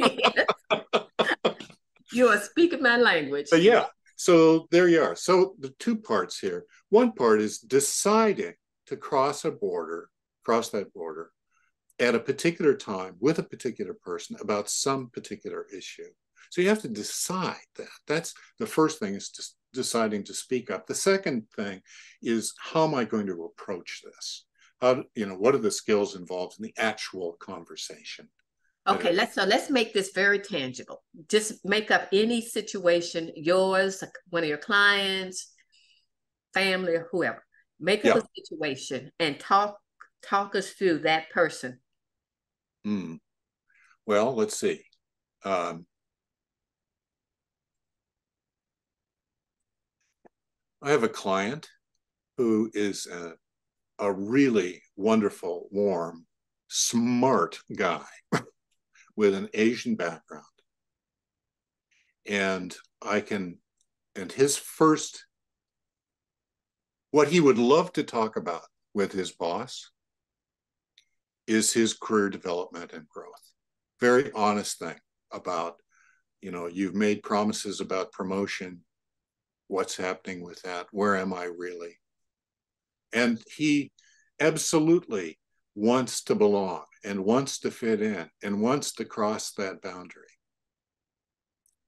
[2.14, 3.48] you are speaking my language.
[3.52, 5.18] But yeah, so there you are.
[5.18, 6.64] So the two parts here.
[6.92, 8.54] One part is deciding
[8.86, 10.10] to cross a border,
[10.46, 11.32] cross that border
[12.00, 16.08] at a particular time with a particular person about some particular issue.
[16.50, 17.88] So you have to decide that.
[18.08, 20.88] That's the first thing is just deciding to speak up.
[20.88, 21.82] The second thing
[22.22, 24.46] is how am I going to approach this?
[24.82, 28.30] How you know what are the skills involved in the actual conversation?
[28.88, 31.04] Okay, let's so let's make this very tangible.
[31.28, 35.52] Just make up any situation, yours, one of your clients,
[36.54, 37.44] family, or whoever.
[37.80, 39.78] Make up a situation and talk
[40.24, 41.80] talk us through that person.
[42.84, 43.16] Hmm.
[44.06, 44.82] Well, let's see.
[45.46, 45.86] Um,
[50.82, 51.68] I have a client
[52.38, 53.34] who is a,
[54.00, 56.26] a really wonderful, warm,
[56.70, 58.06] smart guy
[59.18, 60.46] with an Asian background.
[62.26, 63.58] And I can,
[64.16, 65.26] and his first,
[67.12, 68.64] what he would love to talk about
[68.94, 69.92] with his boss
[71.46, 73.52] is his career development and growth.
[74.00, 74.96] Very honest thing
[75.32, 75.76] about,
[76.42, 78.82] you know, you've made promises about promotion.
[79.70, 80.88] What's happening with that?
[80.92, 82.00] Where am I really?
[83.14, 83.92] And he
[84.40, 85.38] absolutely
[85.76, 90.24] wants to belong and wants to fit in and wants to cross that boundary.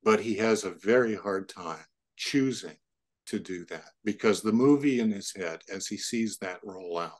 [0.04, 1.84] But he has a very hard time
[2.18, 2.78] choosing
[3.26, 7.20] to do that because the movie in his head, as he sees that roll out,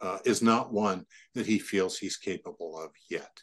[0.00, 1.04] uh, is not one
[1.34, 3.42] that he feels he's capable of yet.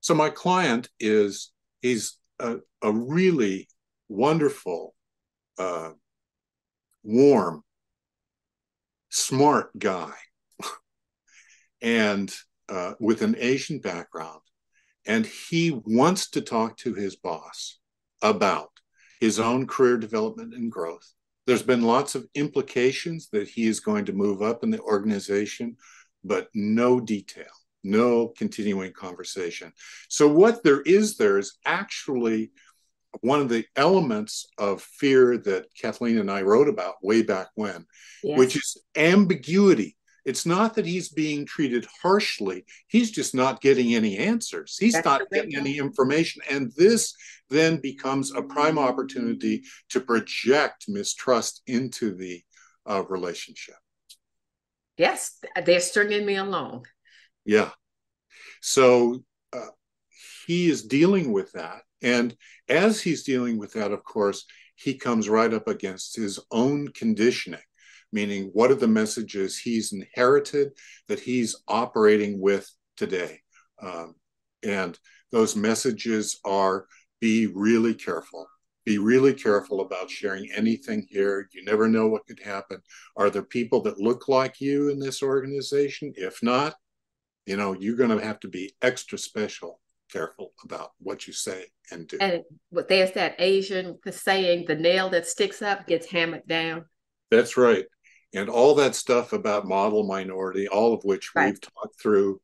[0.00, 3.68] So my client is he's a, a really
[4.10, 4.94] wonderful,
[5.58, 5.90] uh,
[7.02, 7.62] warm,
[9.08, 10.12] smart guy,
[11.80, 12.34] and
[12.68, 14.40] uh, with an Asian background,
[15.06, 17.78] and he wants to talk to his boss
[18.20, 18.70] about
[19.20, 21.14] his own career development and growth.
[21.46, 25.76] There's been lots of implications that he is going to move up in the organization,
[26.24, 27.50] but no detail,
[27.82, 29.72] no continuing conversation.
[30.08, 32.50] So, what there is there is actually
[33.22, 37.86] one of the elements of fear that Kathleen and I wrote about way back when,
[38.22, 38.38] Yes.
[38.38, 39.96] which is ambiguity.
[40.24, 44.76] It's not that he's being treated harshly, he's just not getting any answers.
[44.78, 46.42] He's That's not getting any information.
[46.50, 47.14] And this
[47.48, 52.42] then becomes a prime opportunity to project mistrust into the
[52.88, 53.76] uh, relationship.
[54.96, 56.86] yes, they're stringing me along.
[57.44, 57.70] Yeah.
[58.60, 59.24] So
[60.46, 61.82] he is dealing with that.
[62.02, 62.36] And
[62.68, 67.60] as he's dealing with that, of course, he comes right up against his own conditioning,
[68.12, 70.72] meaning what are the messages he's inherited
[71.08, 73.40] that he's operating with today?
[73.82, 74.14] Um,
[74.62, 74.98] and
[75.32, 76.86] those messages are
[77.20, 78.46] be really careful.
[78.86, 81.48] Be really careful about sharing anything here.
[81.52, 82.80] You never know what could happen.
[83.16, 86.14] Are there people that look like you in this organization?
[86.16, 86.74] If not,
[87.44, 89.80] you know, you're going to have to be extra special
[90.12, 92.18] careful about what you say and do.
[92.20, 92.42] And
[92.88, 96.84] there's that Asian saying, the nail that sticks up gets hammered down.
[97.30, 97.84] That's right.
[98.34, 101.46] And all that stuff about model minority, all of which right.
[101.46, 102.40] we've talked through.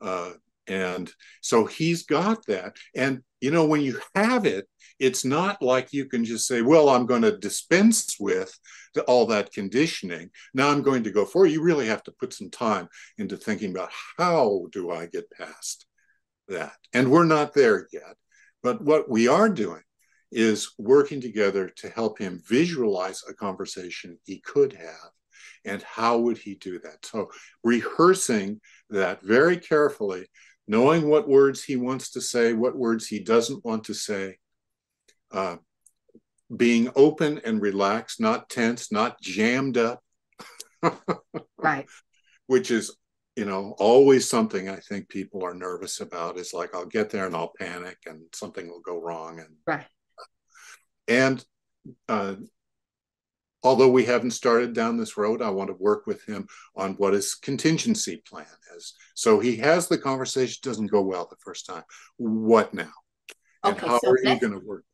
[0.00, 0.32] Uh,
[0.66, 2.76] and so he's got that.
[2.94, 6.90] And, you know, when you have it, it's not like you can just say, well,
[6.90, 8.56] I'm going to dispense with
[8.94, 10.30] the, all that conditioning.
[10.52, 11.52] Now I'm going to go for it.
[11.52, 12.88] You really have to put some time
[13.18, 15.86] into thinking about how do I get past
[16.50, 16.74] that.
[16.92, 18.16] And we're not there yet.
[18.62, 19.82] But what we are doing
[20.30, 25.10] is working together to help him visualize a conversation he could have
[25.64, 27.30] and how would he do that so
[27.64, 30.26] rehearsing that very carefully
[30.68, 34.36] knowing what words he wants to say what words he doesn't want to say
[35.32, 35.56] uh,
[36.56, 40.00] being open and relaxed not tense not jammed up
[41.58, 41.86] right
[42.46, 42.96] which is
[43.40, 47.24] you know, always something I think people are nervous about is like I'll get there
[47.24, 49.86] and I'll panic and something will go wrong and right.
[51.08, 51.42] And
[52.06, 52.34] uh,
[53.62, 57.14] although we haven't started down this road, I want to work with him on what
[57.14, 58.44] his contingency plan
[58.76, 58.92] is.
[59.14, 61.84] So he has the conversation doesn't go well the first time.
[62.18, 62.92] What now?
[63.64, 64.84] And okay, how so are you going to work?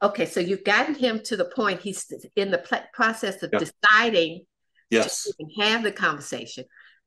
[0.00, 4.44] Okay, so you've gotten him to the point he's in the process of deciding
[4.90, 5.24] yes.
[5.24, 6.66] to have the conversation.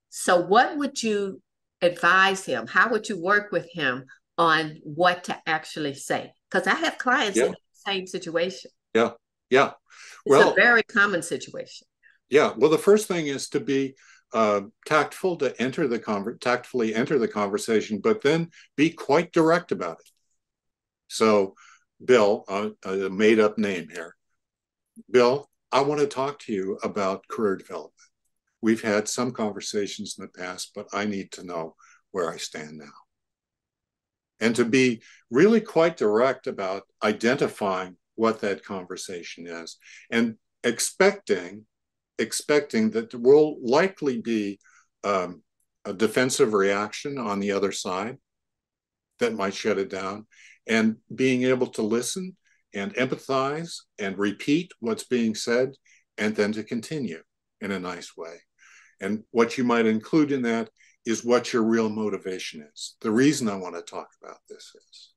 [0.10, 1.42] So, what would you
[1.82, 2.68] advise him?
[2.68, 4.06] How would you work with him
[4.38, 6.34] on what to actually say?
[6.50, 7.46] Because I have clients yeah.
[7.46, 8.72] in the same situation.
[8.94, 9.12] Yeah,
[9.50, 9.72] yeah.
[10.26, 11.88] Well, it's a very common situation.
[12.30, 12.54] Yeah.
[12.56, 13.96] Well, the first thing is to be
[14.34, 19.72] uh, tactful to enter the conver- tactfully enter the conversation, but then be quite direct
[19.72, 20.12] about it.
[21.08, 21.56] So,
[22.04, 24.16] Bill, uh, a made up name here.
[25.10, 27.94] Bill, I want to talk to you about career development.
[28.62, 31.76] We've had some conversations in the past, but I need to know
[32.12, 32.92] where I stand now.
[34.40, 39.78] And to be really quite direct about identifying what that conversation is
[40.12, 41.66] and expecting
[42.18, 44.60] expecting that there will likely be
[45.06, 45.42] um,
[45.86, 48.18] a defensive reaction on the other side
[49.20, 50.28] that might shut it down
[50.68, 52.36] and being able to listen
[52.74, 55.72] and empathize and repeat what's being said
[56.18, 57.24] and then to continue
[57.62, 58.36] in a nice way
[59.02, 60.70] and what you might include in that
[61.06, 62.96] is what your real motivation is.
[63.02, 65.12] The reason I want to talk about this is.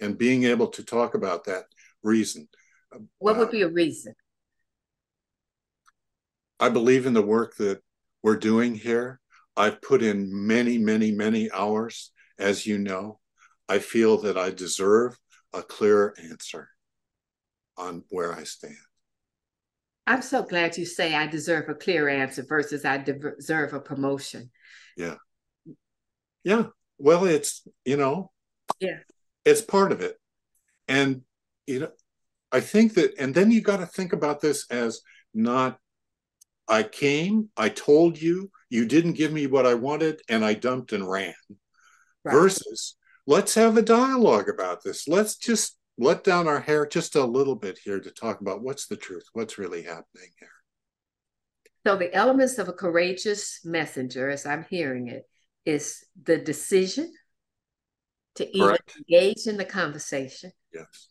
[0.00, 1.64] And being able to talk about that
[2.02, 2.48] reason.
[3.18, 4.14] What would uh, be a reason?
[6.60, 7.80] I believe in the work that
[8.22, 9.20] we're doing here.
[9.56, 13.20] I've put in many, many, many hours, as you know.
[13.68, 15.18] I feel that I deserve
[15.52, 16.68] a clear answer
[17.76, 18.76] on where I stand.
[20.06, 24.50] I'm so glad you say I deserve a clear answer versus I deserve a promotion.
[24.96, 25.16] Yeah.
[26.42, 26.66] Yeah.
[26.98, 28.30] Well, it's, you know,
[28.78, 28.98] yeah,
[29.44, 30.16] it's part of it.
[30.86, 31.22] And,
[31.66, 31.90] you know,
[32.52, 35.00] I think that, and then you got to think about this as
[35.32, 35.78] not,
[36.68, 40.92] I came, I told you, you didn't give me what I wanted, and I dumped
[40.92, 41.34] and ran.
[42.24, 42.32] Right.
[42.32, 42.96] Versus,
[43.26, 45.08] let's have a dialogue about this.
[45.08, 48.86] Let's just let down our hair just a little bit here to talk about what's
[48.86, 50.48] the truth, what's really happening here.
[51.86, 55.24] So, the elements of a courageous messenger, as I'm hearing it,
[55.64, 57.12] is the decision
[58.36, 60.50] to even engage in the conversation.
[60.72, 61.08] Yes.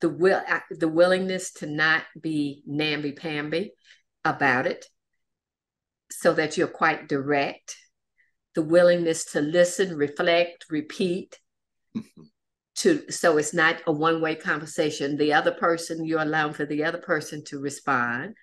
[0.00, 3.72] The will, the willingness to not be namby pamby
[4.24, 4.86] about it,
[6.10, 7.76] so that you're quite direct.
[8.54, 11.38] The willingness to listen, reflect, repeat,
[11.96, 12.22] mm-hmm
[12.80, 15.16] to so it's not a one-way conversation.
[15.16, 18.34] The other person you're allowing for the other person to respond.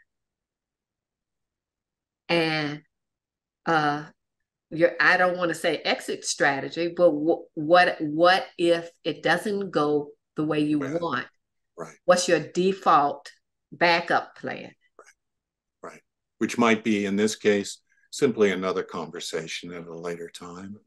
[2.29, 2.81] And
[3.65, 4.05] uh
[4.69, 9.71] your i don't want to say exit strategy but w- what what if it doesn't
[9.71, 11.01] go the way you right.
[11.01, 11.27] want?
[11.77, 11.95] Right.
[12.05, 13.29] What's your default
[13.71, 14.71] backup plan?
[14.97, 15.91] Right.
[15.91, 16.01] right.
[16.38, 17.81] Which might be in this case
[18.11, 20.77] simply another conversation at a later time.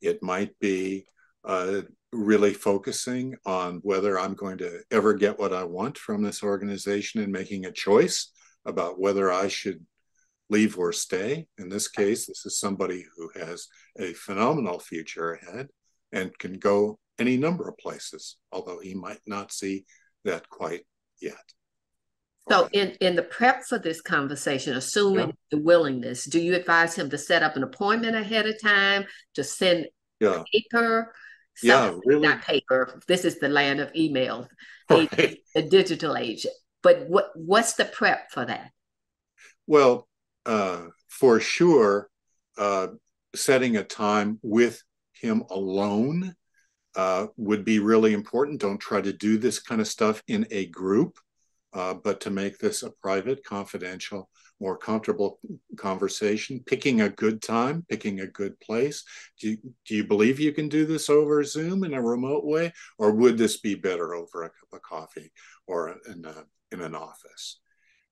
[0.00, 1.06] It might be
[1.44, 1.82] uh,
[2.12, 7.22] really focusing on whether I'm going to ever get what I want from this organization
[7.22, 8.30] and making a choice
[8.64, 9.84] about whether I should
[10.48, 11.46] leave or stay.
[11.58, 13.66] In this case, this is somebody who has
[13.98, 15.68] a phenomenal future ahead
[16.12, 19.84] and can go any number of places, although he might not see
[20.24, 20.86] that quite
[21.20, 21.34] yet.
[22.50, 25.34] So, in in the prep for this conversation, assuming yeah.
[25.50, 29.42] the willingness, do you advise him to set up an appointment ahead of time to
[29.42, 29.86] send
[30.20, 30.42] yeah.
[30.52, 31.14] paper?
[31.62, 32.26] Yeah, really.
[32.26, 33.00] Not paper.
[33.06, 34.48] This is the land of email,
[34.90, 35.38] right.
[35.54, 36.46] a, digital age.
[36.82, 38.70] But what what's the prep for that?
[39.66, 40.08] Well,
[40.44, 42.08] uh, for sure,
[42.58, 42.88] uh,
[43.34, 44.82] setting a time with
[45.12, 46.34] him alone
[46.96, 48.60] uh, would be really important.
[48.60, 51.18] Don't try to do this kind of stuff in a group,
[51.72, 54.28] uh, but to make this a private, confidential,
[54.64, 55.38] more comfortable
[55.76, 59.04] conversation, picking a good time, picking a good place.
[59.38, 62.72] Do you, do you believe you can do this over Zoom in a remote way,
[62.96, 65.30] or would this be better over a cup of coffee
[65.66, 67.60] or in, a, in an office?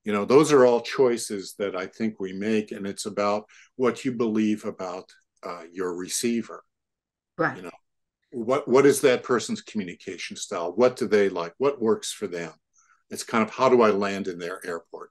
[0.04, 3.46] You know, those are all choices that I think we make, and it's about
[3.76, 5.10] what you believe about
[5.42, 6.62] uh, your receiver.
[7.38, 7.56] Right.
[7.56, 7.70] You know,
[8.32, 12.50] what what is that person's communication style what do they like what works for them
[13.10, 15.10] it's kind of how do i land in their airport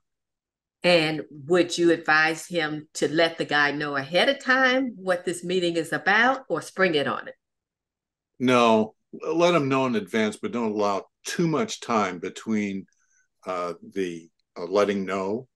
[0.84, 5.44] and would you advise him to let the guy know ahead of time what this
[5.44, 7.34] meeting is about or spring it on it
[8.38, 8.94] no
[9.34, 12.86] let him know in advance but don't allow too much time between
[13.46, 14.28] uh, the
[14.58, 15.48] uh, letting know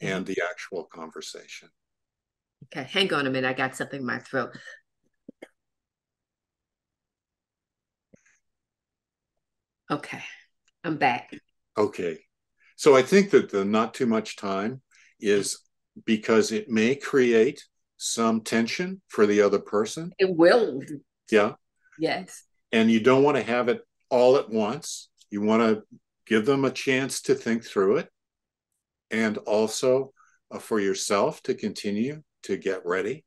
[0.00, 0.32] and mm-hmm.
[0.32, 1.68] the actual conversation
[2.64, 4.56] okay hang on a minute i got something in my throat
[9.92, 10.22] Okay,
[10.84, 11.34] I'm back.
[11.76, 12.18] Okay.
[12.82, 14.82] So I think that the not too much time
[15.20, 15.60] is
[16.04, 17.64] because it may create
[17.96, 20.12] some tension for the other person.
[20.18, 20.80] It will.
[21.30, 21.52] Yeah.
[22.00, 22.42] Yes.
[22.72, 25.10] And you don't want to have it all at once.
[25.30, 25.84] You want to
[26.26, 28.08] give them a chance to think through it
[29.12, 30.12] and also
[30.50, 33.24] uh, for yourself to continue to get ready.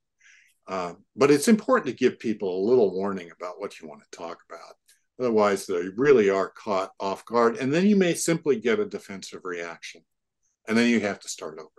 [0.68, 4.18] Uh, but it's important to give people a little warning about what you want to
[4.18, 4.76] talk about.
[5.20, 7.58] Otherwise, they really are caught off guard.
[7.58, 10.02] And then you may simply get a defensive reaction.
[10.68, 11.70] And then you have to start over.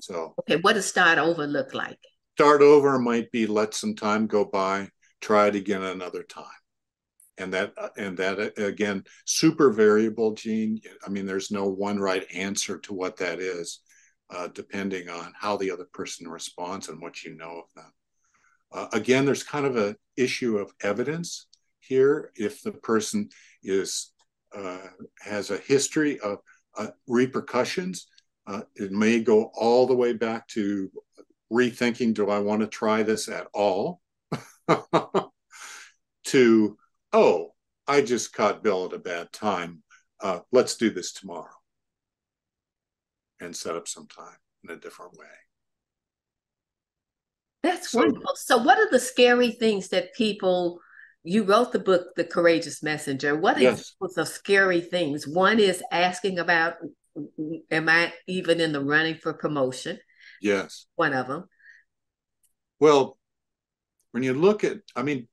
[0.00, 1.98] So, okay, what does start over look like?
[2.36, 4.88] Start over might be let some time go by,
[5.20, 6.44] try it again another time.
[7.38, 10.80] And that, and that again, super variable, Jean.
[11.06, 13.80] I mean, there's no one right answer to what that is,
[14.30, 17.92] uh, depending on how the other person responds and what you know of them.
[18.72, 21.46] Uh, again, there's kind of an issue of evidence
[21.80, 23.28] here if the person
[23.62, 24.12] is
[24.56, 24.78] uh,
[25.20, 26.38] has a history of
[26.76, 28.06] uh, repercussions.
[28.46, 30.90] Uh, it may go all the way back to
[31.52, 34.00] rethinking do I want to try this at all?
[36.24, 36.78] to,
[37.12, 37.54] oh,
[37.86, 39.82] I just caught Bill at a bad time.
[40.20, 41.48] Uh, let's do this tomorrow
[43.40, 45.26] and set up some time in a different way.
[47.62, 48.36] That's so, wonderful.
[48.36, 50.80] So, what are the scary things that people
[51.22, 53.36] you wrote the book the courageous messenger.
[53.36, 53.80] What yes.
[53.80, 55.26] examples of scary things.
[55.26, 56.74] One is asking about
[57.70, 59.98] am i even in the running for promotion?
[60.40, 60.86] Yes.
[60.96, 61.48] One of them
[62.80, 63.18] well
[64.10, 65.28] when you look at i mean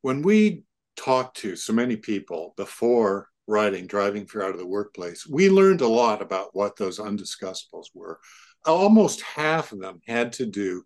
[0.00, 0.64] when we
[0.96, 5.80] talked to so many people before writing driving fear out of the workplace we learned
[5.80, 8.18] a lot about what those undiscussables were.
[8.66, 10.82] Almost half of them had to do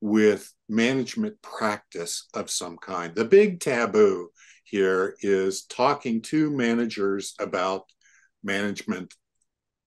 [0.00, 3.14] with management practice of some kind.
[3.14, 4.30] The big taboo
[4.64, 7.84] here is talking to managers about
[8.42, 9.14] management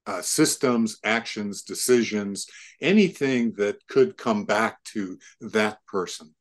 [0.07, 2.47] uh, systems, actions, decisions,
[2.82, 6.34] anything that could come back to that person.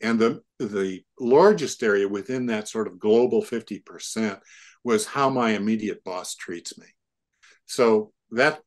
[0.00, 4.38] And the, the largest area within that sort of global 50%
[4.84, 6.86] was how my immediate boss treats me.
[7.66, 8.60] So that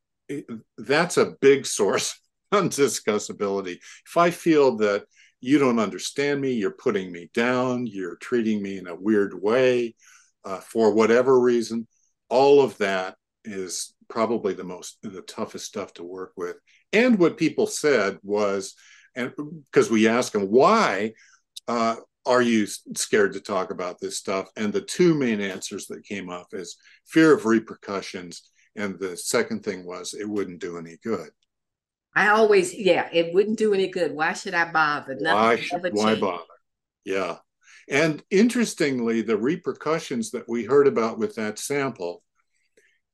[0.77, 2.19] that's a big source
[2.53, 3.77] undiscussability.
[4.05, 5.05] If I feel that
[5.39, 9.95] you don't understand me, you're putting me down, you're treating me in a weird way
[10.43, 11.87] uh, for whatever reason,
[12.29, 16.57] all of that is probably the most, the toughest stuff to work with.
[16.93, 18.75] And what people said was,
[19.15, 19.33] and
[19.65, 21.13] because we asked them, why
[21.67, 21.95] uh,
[22.25, 24.49] are you scared to talk about this stuff?
[24.55, 26.77] And the two main answers that came up is
[27.07, 28.43] fear of repercussions.
[28.75, 31.29] And the second thing was it wouldn't do any good.
[32.13, 34.13] I always, yeah, it wouldn't do any good.
[34.13, 35.15] Why should I bother?
[35.19, 36.43] Nothing why, should, why bother?
[37.05, 37.37] Yeah.
[37.89, 42.21] And interestingly, the repercussions that we heard about with that sample,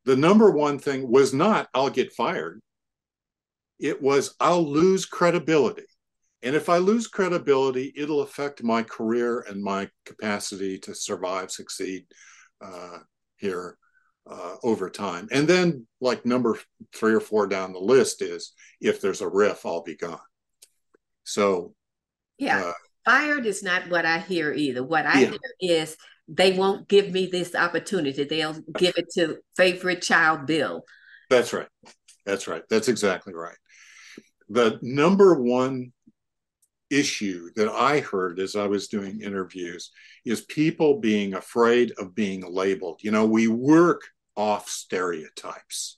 [0.06, 2.60] the number one thing was not, I'll get fired.
[3.80, 5.86] It was, I'll lose credibility.
[6.42, 12.06] And if I lose credibility, it'll affect my career and my capacity to survive, succeed
[12.62, 13.00] uh,
[13.38, 13.78] here
[14.30, 15.28] uh, over time.
[15.32, 16.58] And then, like number
[16.96, 20.20] three or four down the list is if there's a RIF, I'll be gone.
[21.24, 21.74] So,
[22.38, 22.66] yeah.
[22.66, 22.74] Uh,
[23.06, 24.84] fired is not what I hear either.
[24.84, 25.30] What I yeah.
[25.30, 25.98] hear is
[26.28, 28.24] they won't give me this opportunity.
[28.24, 30.84] They'll give it to favorite child Bill.
[31.30, 31.68] That's right.
[32.26, 32.64] That's right.
[32.70, 33.56] That's exactly right.
[34.50, 35.94] The number one
[36.90, 39.92] issue that I heard as I was doing interviews
[40.26, 43.00] is people being afraid of being labeled.
[43.04, 44.02] You know, we work
[44.38, 45.98] off stereotypes.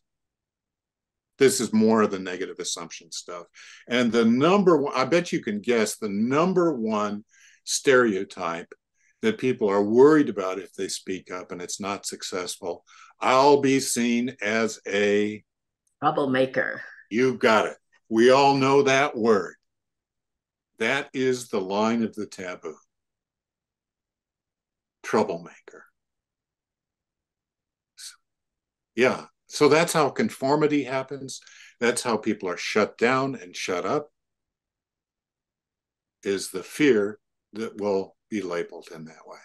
[1.38, 3.46] This is more of the negative assumption stuff.
[3.88, 7.24] And the number one, I bet you can guess the number one
[7.64, 8.74] stereotype
[9.22, 12.84] that people are worried about if they speak up and it's not successful.
[13.20, 15.44] I'll be seen as a
[16.02, 16.82] troublemaker.
[17.10, 17.78] You've got it.
[18.10, 19.56] We all know that word.
[20.80, 22.76] That is the line of the taboo.
[25.04, 25.89] Troublemaker.
[29.00, 29.28] Yeah.
[29.48, 31.40] So that's how conformity happens.
[31.80, 34.10] That's how people are shut down and shut up.
[36.22, 37.18] Is the fear
[37.54, 39.38] that will be labeled in that way.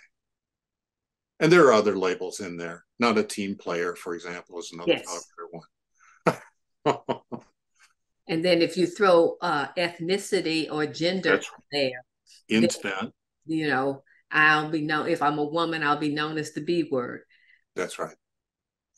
[1.38, 2.84] And there are other labels in there.
[2.98, 5.06] Not a team player, for example, is another yes.
[5.06, 6.42] popular
[6.84, 7.38] one.
[8.28, 11.46] and then if you throw uh, ethnicity or gender right.
[11.70, 12.04] there,
[12.48, 13.12] into that,
[13.46, 14.02] you know,
[14.32, 17.20] I'll be known if I'm a woman, I'll be known as the B word.
[17.76, 18.16] That's right.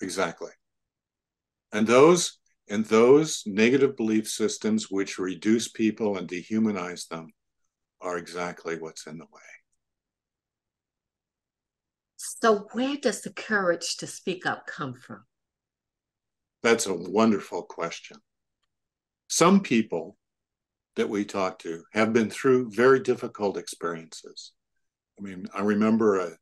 [0.00, 0.50] Exactly.
[1.72, 2.38] And those
[2.68, 7.28] and those negative belief systems which reduce people and dehumanize them
[8.00, 9.40] are exactly what's in the way.
[12.16, 15.24] So, where does the courage to speak up come from?
[16.62, 18.18] That's a wonderful question.
[19.28, 20.16] Some people
[20.96, 24.52] that we talk to have been through very difficult experiences.
[25.18, 26.36] I mean, I remember a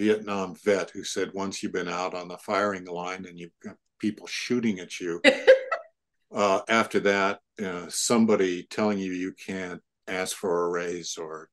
[0.00, 3.76] Vietnam vet who said once you've been out on the firing line and you've got
[3.98, 5.20] people shooting at you,
[6.34, 11.50] uh, after that, uh, somebody telling you you can't ask for a raise or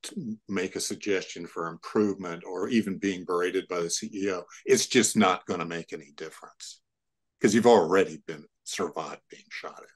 [0.47, 5.45] make a suggestion for improvement or even being berated by the CEO, it's just not
[5.45, 6.79] going to make any difference
[7.37, 9.89] because you've already been survived being shot at.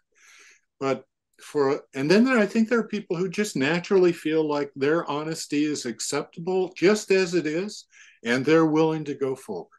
[0.77, 1.05] But
[1.41, 5.09] for and then there, I think there are people who just naturally feel like their
[5.09, 7.85] honesty is acceptable just as it is,
[8.23, 9.69] and they're willing to go forward.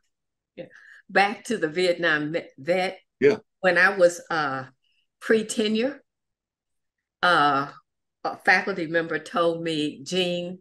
[0.56, 0.66] Yeah.
[1.08, 2.98] Back to the Vietnam vet.
[3.20, 3.36] Yeah.
[3.60, 4.64] When I was uh,
[5.20, 6.02] pre tenure,
[7.22, 7.68] uh,
[8.24, 10.60] a faculty member told me, Jean,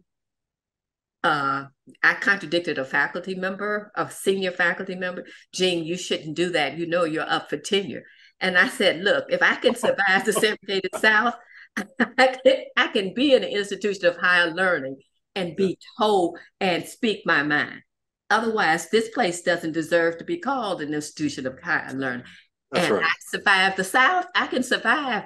[1.24, 1.66] uh,
[2.02, 5.24] I contradicted a faculty member, a senior faculty member.
[5.52, 6.76] Jean, you shouldn't do that.
[6.78, 8.04] You know you're up for tenure.
[8.40, 11.34] And I said, look, if I can survive the segregated South,
[11.76, 14.98] I can, I can be in an institution of higher learning
[15.34, 17.82] and be told and speak my mind.
[18.30, 22.24] Otherwise, this place doesn't deserve to be called an institution of higher learning.
[22.70, 23.04] That's and right.
[23.04, 24.26] I survived the South.
[24.34, 25.24] I can survive.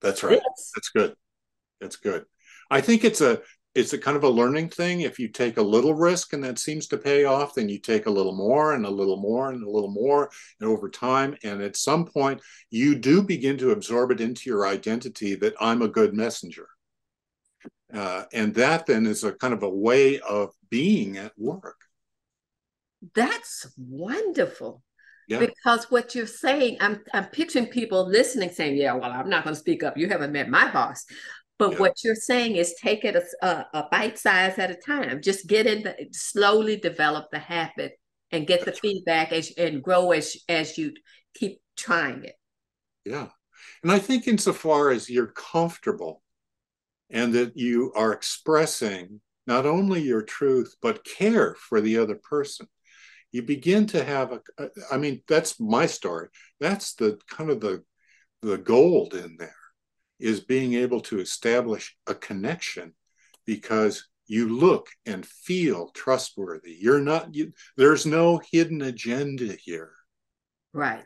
[0.00, 0.40] That's right.
[0.40, 0.72] This.
[0.74, 1.14] That's good.
[1.80, 2.24] That's good.
[2.70, 3.40] I think it's a
[3.74, 5.00] it's a kind of a learning thing.
[5.00, 8.06] If you take a little risk and that seems to pay off, then you take
[8.06, 10.30] a little more and a little more and a little more,
[10.60, 12.40] and over time, and at some point,
[12.70, 16.68] you do begin to absorb it into your identity that I'm a good messenger.
[17.92, 21.76] Uh, and that then is a kind of a way of being at work.
[23.14, 24.82] That's wonderful.
[25.28, 25.40] Yeah.
[25.40, 29.54] Because what you're saying, I'm I'm picturing people listening saying, "Yeah, well, I'm not going
[29.54, 29.96] to speak up.
[29.96, 31.04] You haven't met my boss."
[31.58, 31.78] But yeah.
[31.78, 35.22] what you're saying is take it a, a, a, bite size at a time.
[35.22, 37.92] Just get in the slowly develop the habit
[38.32, 40.92] and get That's the feedback as and grow as as you
[41.34, 42.34] keep trying it.
[43.04, 43.28] Yeah.
[43.82, 46.22] And I think insofar as you're comfortable
[47.12, 52.66] and that you are expressing not only your truth, but care for the other person,
[53.30, 56.28] you begin to have a, I mean, that's my story.
[56.58, 57.84] That's the kind of the
[58.42, 59.54] the gold in there
[60.18, 62.92] is being able to establish a connection
[63.46, 66.76] because you look and feel trustworthy.
[66.80, 69.92] You're not, you, there's no hidden agenda here.
[70.72, 71.04] Right.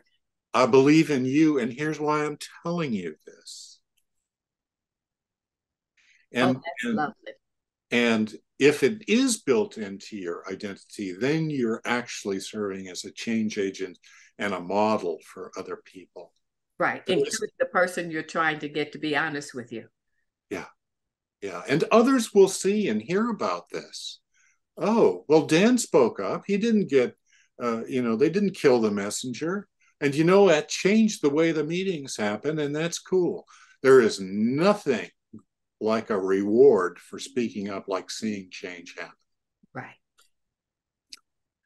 [0.53, 3.66] I believe in you, and here's why I'm telling you this.
[6.31, 7.33] And, oh, and, lovely.
[7.91, 13.57] and if it is built into your identity, then you're actually serving as a change
[13.57, 13.97] agent
[14.39, 16.33] and a model for other people.
[16.79, 17.01] Right.
[17.07, 19.87] Include the person you're trying to get to be honest with you.
[20.49, 20.65] Yeah.
[21.41, 21.61] Yeah.
[21.67, 24.19] And others will see and hear about this.
[24.77, 26.43] Oh, well, Dan spoke up.
[26.45, 27.15] He didn't get,
[27.61, 29.67] uh, you know, they didn't kill the messenger.
[30.01, 32.59] And, you know, that changed the way the meetings happen.
[32.59, 33.45] And that's cool.
[33.81, 35.09] There is nothing
[35.79, 39.13] like a reward for speaking up, like seeing change happen.
[39.73, 39.95] Right.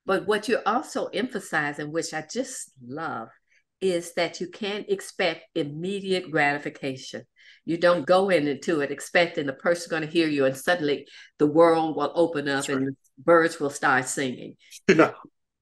[0.06, 3.30] But what you're also emphasizing, which I just love,
[3.80, 7.24] is that you can't expect immediate gratification.
[7.66, 11.08] You don't go into it expecting the person's going to hear you and suddenly
[11.38, 12.78] the world will open up right.
[12.78, 14.56] and birds will start singing.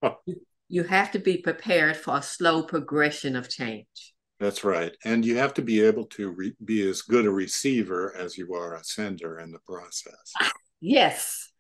[0.02, 0.14] Yeah.
[0.26, 0.36] you,
[0.70, 4.14] you have to be prepared for a slow progression of change.
[4.40, 4.96] That's right.
[5.04, 8.54] And you have to be able to re- be as good a receiver as you
[8.54, 10.32] are a sender in the process.
[10.40, 11.52] Ah, yes.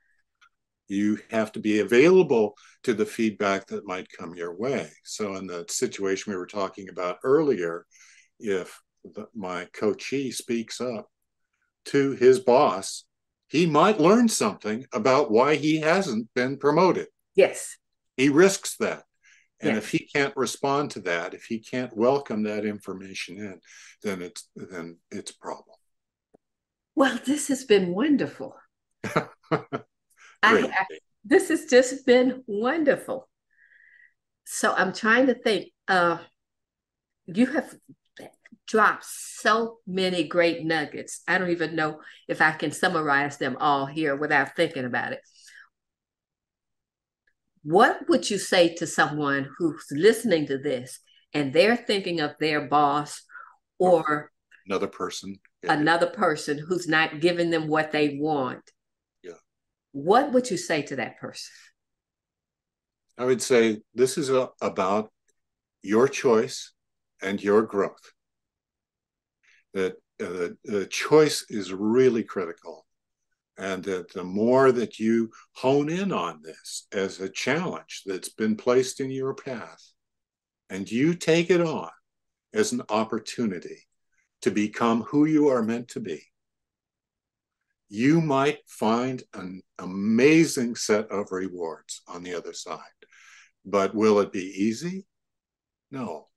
[0.88, 4.90] You have to be available to the feedback that might come your way.
[5.04, 7.86] So, in the situation we were talking about earlier,
[8.40, 11.08] if the, my coachee speaks up
[11.86, 13.04] to his boss,
[13.50, 17.08] he might learn something about why he hasn't been promoted.
[17.36, 17.78] Yes.
[18.16, 19.04] He risks that.
[19.62, 23.60] And if he can't respond to that, if he can't welcome that information in,
[24.04, 25.76] then it's then it's a problem.
[26.96, 28.56] Well, this has been wonderful.
[29.04, 29.26] I,
[30.44, 30.86] I,
[31.26, 33.30] this has just been wonderful.
[34.46, 35.72] So I'm trying to think.
[35.88, 36.20] Uh,
[37.26, 37.76] you have
[38.68, 41.22] dropped so many great nuggets.
[41.28, 45.22] I don't even know if I can summarize them all here without thinking about it
[47.64, 51.00] what would you say to someone who's listening to this
[51.34, 53.24] and they're thinking of their boss
[53.78, 54.32] or
[54.66, 55.74] another person yeah.
[55.74, 58.72] another person who's not giving them what they want?
[59.24, 59.34] Yeah.
[59.92, 61.52] What would you say to that person?
[63.18, 65.12] I would say this is a, about
[65.82, 66.72] your choice
[67.22, 68.14] and your growth.
[69.74, 72.86] That uh, the choice is really critical
[73.60, 78.56] and that the more that you hone in on this as a challenge that's been
[78.56, 79.92] placed in your path
[80.70, 81.92] and you take it on
[82.54, 83.88] as an opportunity
[84.42, 86.22] to become who you are meant to be
[87.90, 92.80] you might find an amazing set of rewards on the other side.
[93.66, 95.06] But will it be easy?
[95.90, 96.28] No.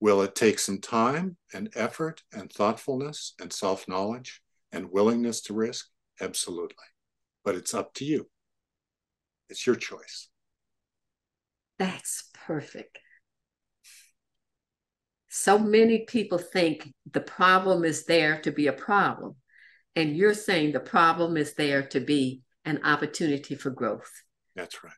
[0.00, 4.40] Will it take some time and effort and thoughtfulness and self-knowledge
[4.72, 5.88] and willingness to risk?
[6.20, 6.76] Absolutely.
[7.44, 8.28] But it's up to you.
[9.48, 10.28] It's your choice.
[11.78, 12.98] That's perfect.
[15.28, 19.36] So many people think the problem is there to be a problem.
[19.96, 24.10] And you're saying the problem is there to be an opportunity for growth.
[24.54, 24.92] That's right.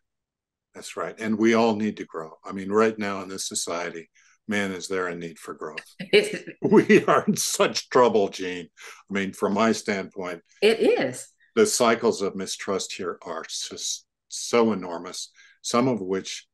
[0.75, 1.19] That's right.
[1.21, 2.33] And we all need to grow.
[2.45, 4.11] I mean, right now in this society,
[4.53, 5.97] man, is there a need for growth?
[6.63, 8.69] we are in such trouble, Jean.
[9.11, 11.27] I mean, from my standpoint, it is.
[11.57, 15.31] The cycles of mistrust here are just so enormous,
[15.63, 16.47] some of which,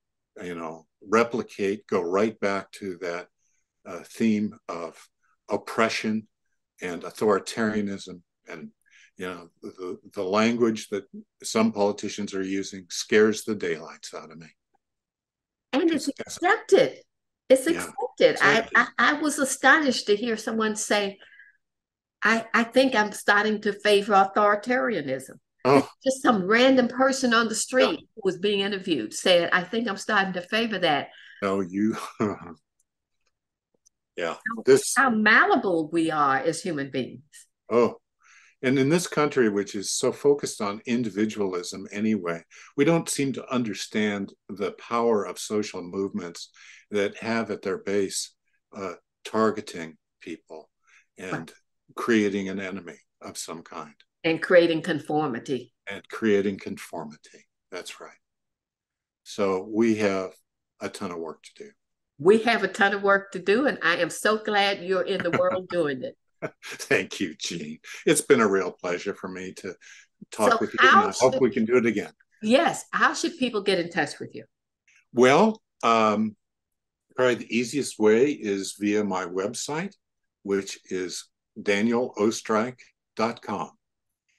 [0.43, 3.27] you know, replicate, go right back to that
[3.85, 4.97] uh, theme of
[5.49, 6.29] oppression
[6.81, 8.71] and authoritarianism and
[9.17, 11.05] you know the, the language that
[11.43, 14.47] some politicians are using scares the daylights out of me
[15.73, 16.99] and it's accepted
[17.49, 18.39] it's accepted.
[18.41, 21.19] Yeah, I, I, I was astonished to hear someone say,
[22.23, 25.39] I, I think I'm starting to favor authoritarianism.
[25.65, 25.89] Oh.
[26.05, 28.07] Just some random person on the street yeah.
[28.15, 31.09] who was being interviewed said, I think I'm starting to favor that.
[31.43, 31.97] No, you
[34.17, 34.35] yeah.
[34.35, 37.23] How, this how malleable we are as human beings.
[37.71, 37.97] Oh,
[38.63, 42.43] and in this country, which is so focused on individualism anyway,
[42.77, 46.51] we don't seem to understand the power of social movements
[46.91, 48.33] that have at their base
[48.77, 48.95] uh,
[49.25, 50.71] targeting people
[51.19, 51.53] and
[51.95, 53.95] creating an enemy of some kind.
[54.25, 55.73] And creating conformity.
[55.89, 57.47] And creating conformity.
[57.71, 58.11] That's right.
[59.23, 60.31] So we have
[60.81, 61.71] a ton of work to do.
[62.19, 65.23] We have a ton of work to do, and I am so glad you're in
[65.23, 66.17] the world doing it.
[66.65, 67.79] Thank you, Jean.
[68.07, 69.75] It's been a real pleasure for me to
[70.31, 70.89] talk so with you.
[70.89, 72.13] And I should, hope we can do it again.
[72.43, 72.85] Yes.
[72.93, 74.45] How should people get in touch with you?
[75.13, 76.37] Well, um,
[77.17, 79.95] probably the easiest way is via my website,
[80.43, 81.27] which is
[81.61, 83.71] danieloestreich.com.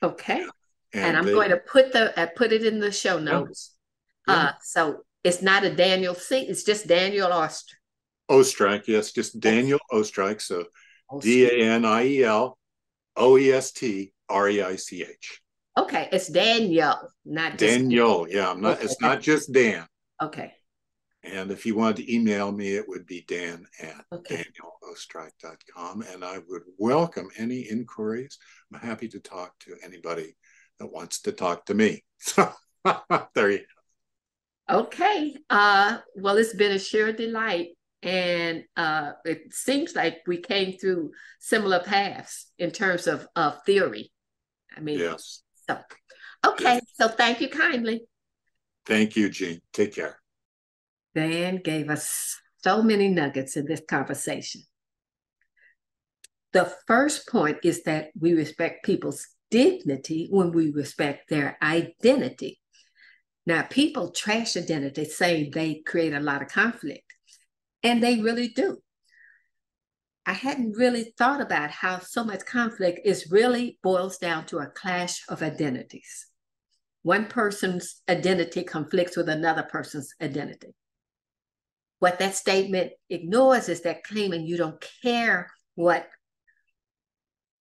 [0.02, 0.46] Okay.
[0.94, 3.76] And, and I'm they, going to put the uh, put it in the show notes.
[4.28, 4.34] Yeah.
[4.34, 6.42] Uh, so it's not a Daniel C.
[6.42, 7.76] It's just Daniel Oestreich.
[8.30, 10.42] Oestreich, yes, just Daniel Oestreich.
[10.42, 10.66] So
[11.20, 12.58] D A N I E L
[13.16, 15.42] O E S T R E I C H.
[15.78, 16.96] Okay, it's Daniel,
[17.26, 18.28] not Daniel.
[18.30, 18.78] Yeah, I'm not.
[18.78, 18.86] Okay.
[18.86, 19.86] It's not just Dan.
[20.22, 20.54] Okay.
[21.24, 24.46] And if you wanted to email me, it would be dan at okay.
[24.46, 26.04] danieloestreich.com.
[26.14, 28.38] And I would welcome any inquiries.
[28.74, 30.36] I'm happy to talk to anybody
[30.80, 32.04] that wants to talk to me.
[32.20, 32.52] So
[33.36, 33.60] there you
[34.70, 34.80] go.
[34.80, 35.36] Okay.
[35.50, 37.70] Uh, well, it's been a sheer delight.
[38.02, 44.12] And uh, it seems like we came through similar paths in terms of, of theory.
[44.76, 45.44] I mean, yes.
[45.68, 45.78] So,
[46.46, 46.76] okay.
[46.76, 46.84] Yes.
[46.96, 48.04] So thank you kindly.
[48.86, 49.62] Thank you, Jean.
[49.74, 50.18] Take care.
[51.14, 54.62] Dan gave us so many nuggets in this conversation.
[56.54, 62.60] The first point is that we respect people's dignity when we respect their identity.
[63.46, 67.09] Now, people trash identity, saying they create a lot of conflict,
[67.84, 68.82] and they really do.
[70.26, 74.68] I hadn't really thought about how so much conflict is really boils down to a
[74.68, 76.28] clash of identities.
[77.02, 80.76] One person's identity conflicts with another person's identity.
[82.00, 86.08] What that statement ignores is that claiming you don't care what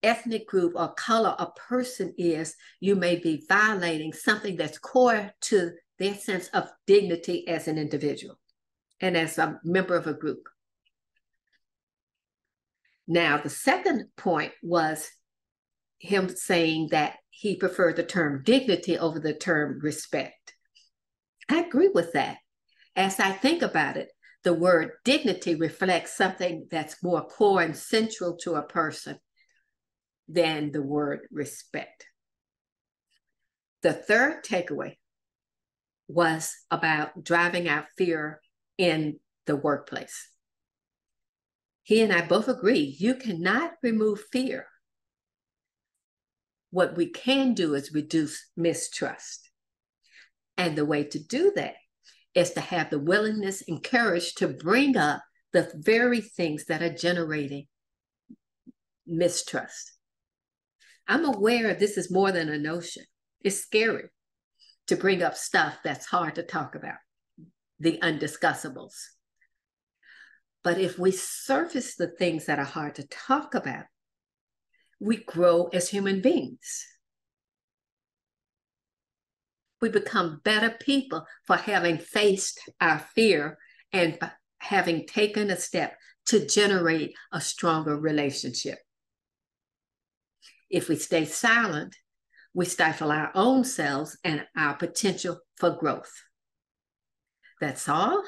[0.03, 5.71] ethnic group or color a person is, you may be violating something that's core to
[5.97, 8.37] their sense of dignity as an individual
[9.01, 10.47] and as a member of a group.
[13.07, 15.09] Now, the second point was
[15.99, 20.53] him saying that he preferred the term dignity over the term respect.
[21.49, 22.37] I agree with that.
[22.95, 24.11] As I think about it,
[24.43, 29.17] the word dignity reflects something that's more core and central to a person
[30.27, 32.05] than the word respect.
[33.81, 34.97] The third takeaway
[36.07, 38.41] was about driving out fear
[38.79, 40.29] in the workplace.
[41.83, 44.65] He and I both agree you cannot remove fear.
[46.71, 49.49] What we can do is reduce mistrust.
[50.57, 51.75] And the way to do that
[52.33, 55.21] is to have the willingness and courage to bring up
[55.51, 57.65] the very things that are generating
[59.05, 59.93] mistrust.
[61.07, 63.03] I'm aware this is more than a notion.
[63.41, 64.09] It's scary
[64.87, 66.97] to bring up stuff that's hard to talk about,
[67.79, 68.95] the undiscussables.
[70.63, 73.85] But if we surface the things that are hard to talk about,
[74.99, 76.85] we grow as human beings.
[79.81, 83.57] We become better people for having faced our fear
[83.93, 84.19] and
[84.57, 88.77] having taken a step to generate a stronger relationship.
[90.69, 91.95] If we stay silent,
[92.53, 96.11] we stifle our own selves and our potential for growth.
[97.59, 98.23] That's all.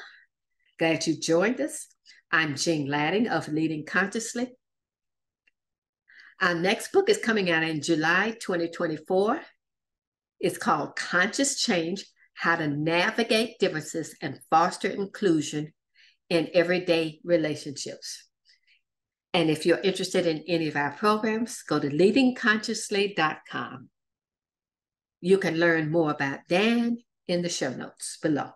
[0.78, 1.86] Glad you joined us.
[2.30, 4.50] I'm Jean Latting of Leading Consciously.
[6.40, 9.40] Our next book is coming out in July 2024.
[10.40, 12.04] It's called Conscious Change
[12.34, 15.72] How to Navigate Differences and Foster Inclusion
[16.28, 18.28] in Everyday Relationships.
[19.32, 23.88] And if you're interested in any of our programs, go to leadingconsciously.com.
[25.22, 28.50] You can learn more about Dan in the show notes below.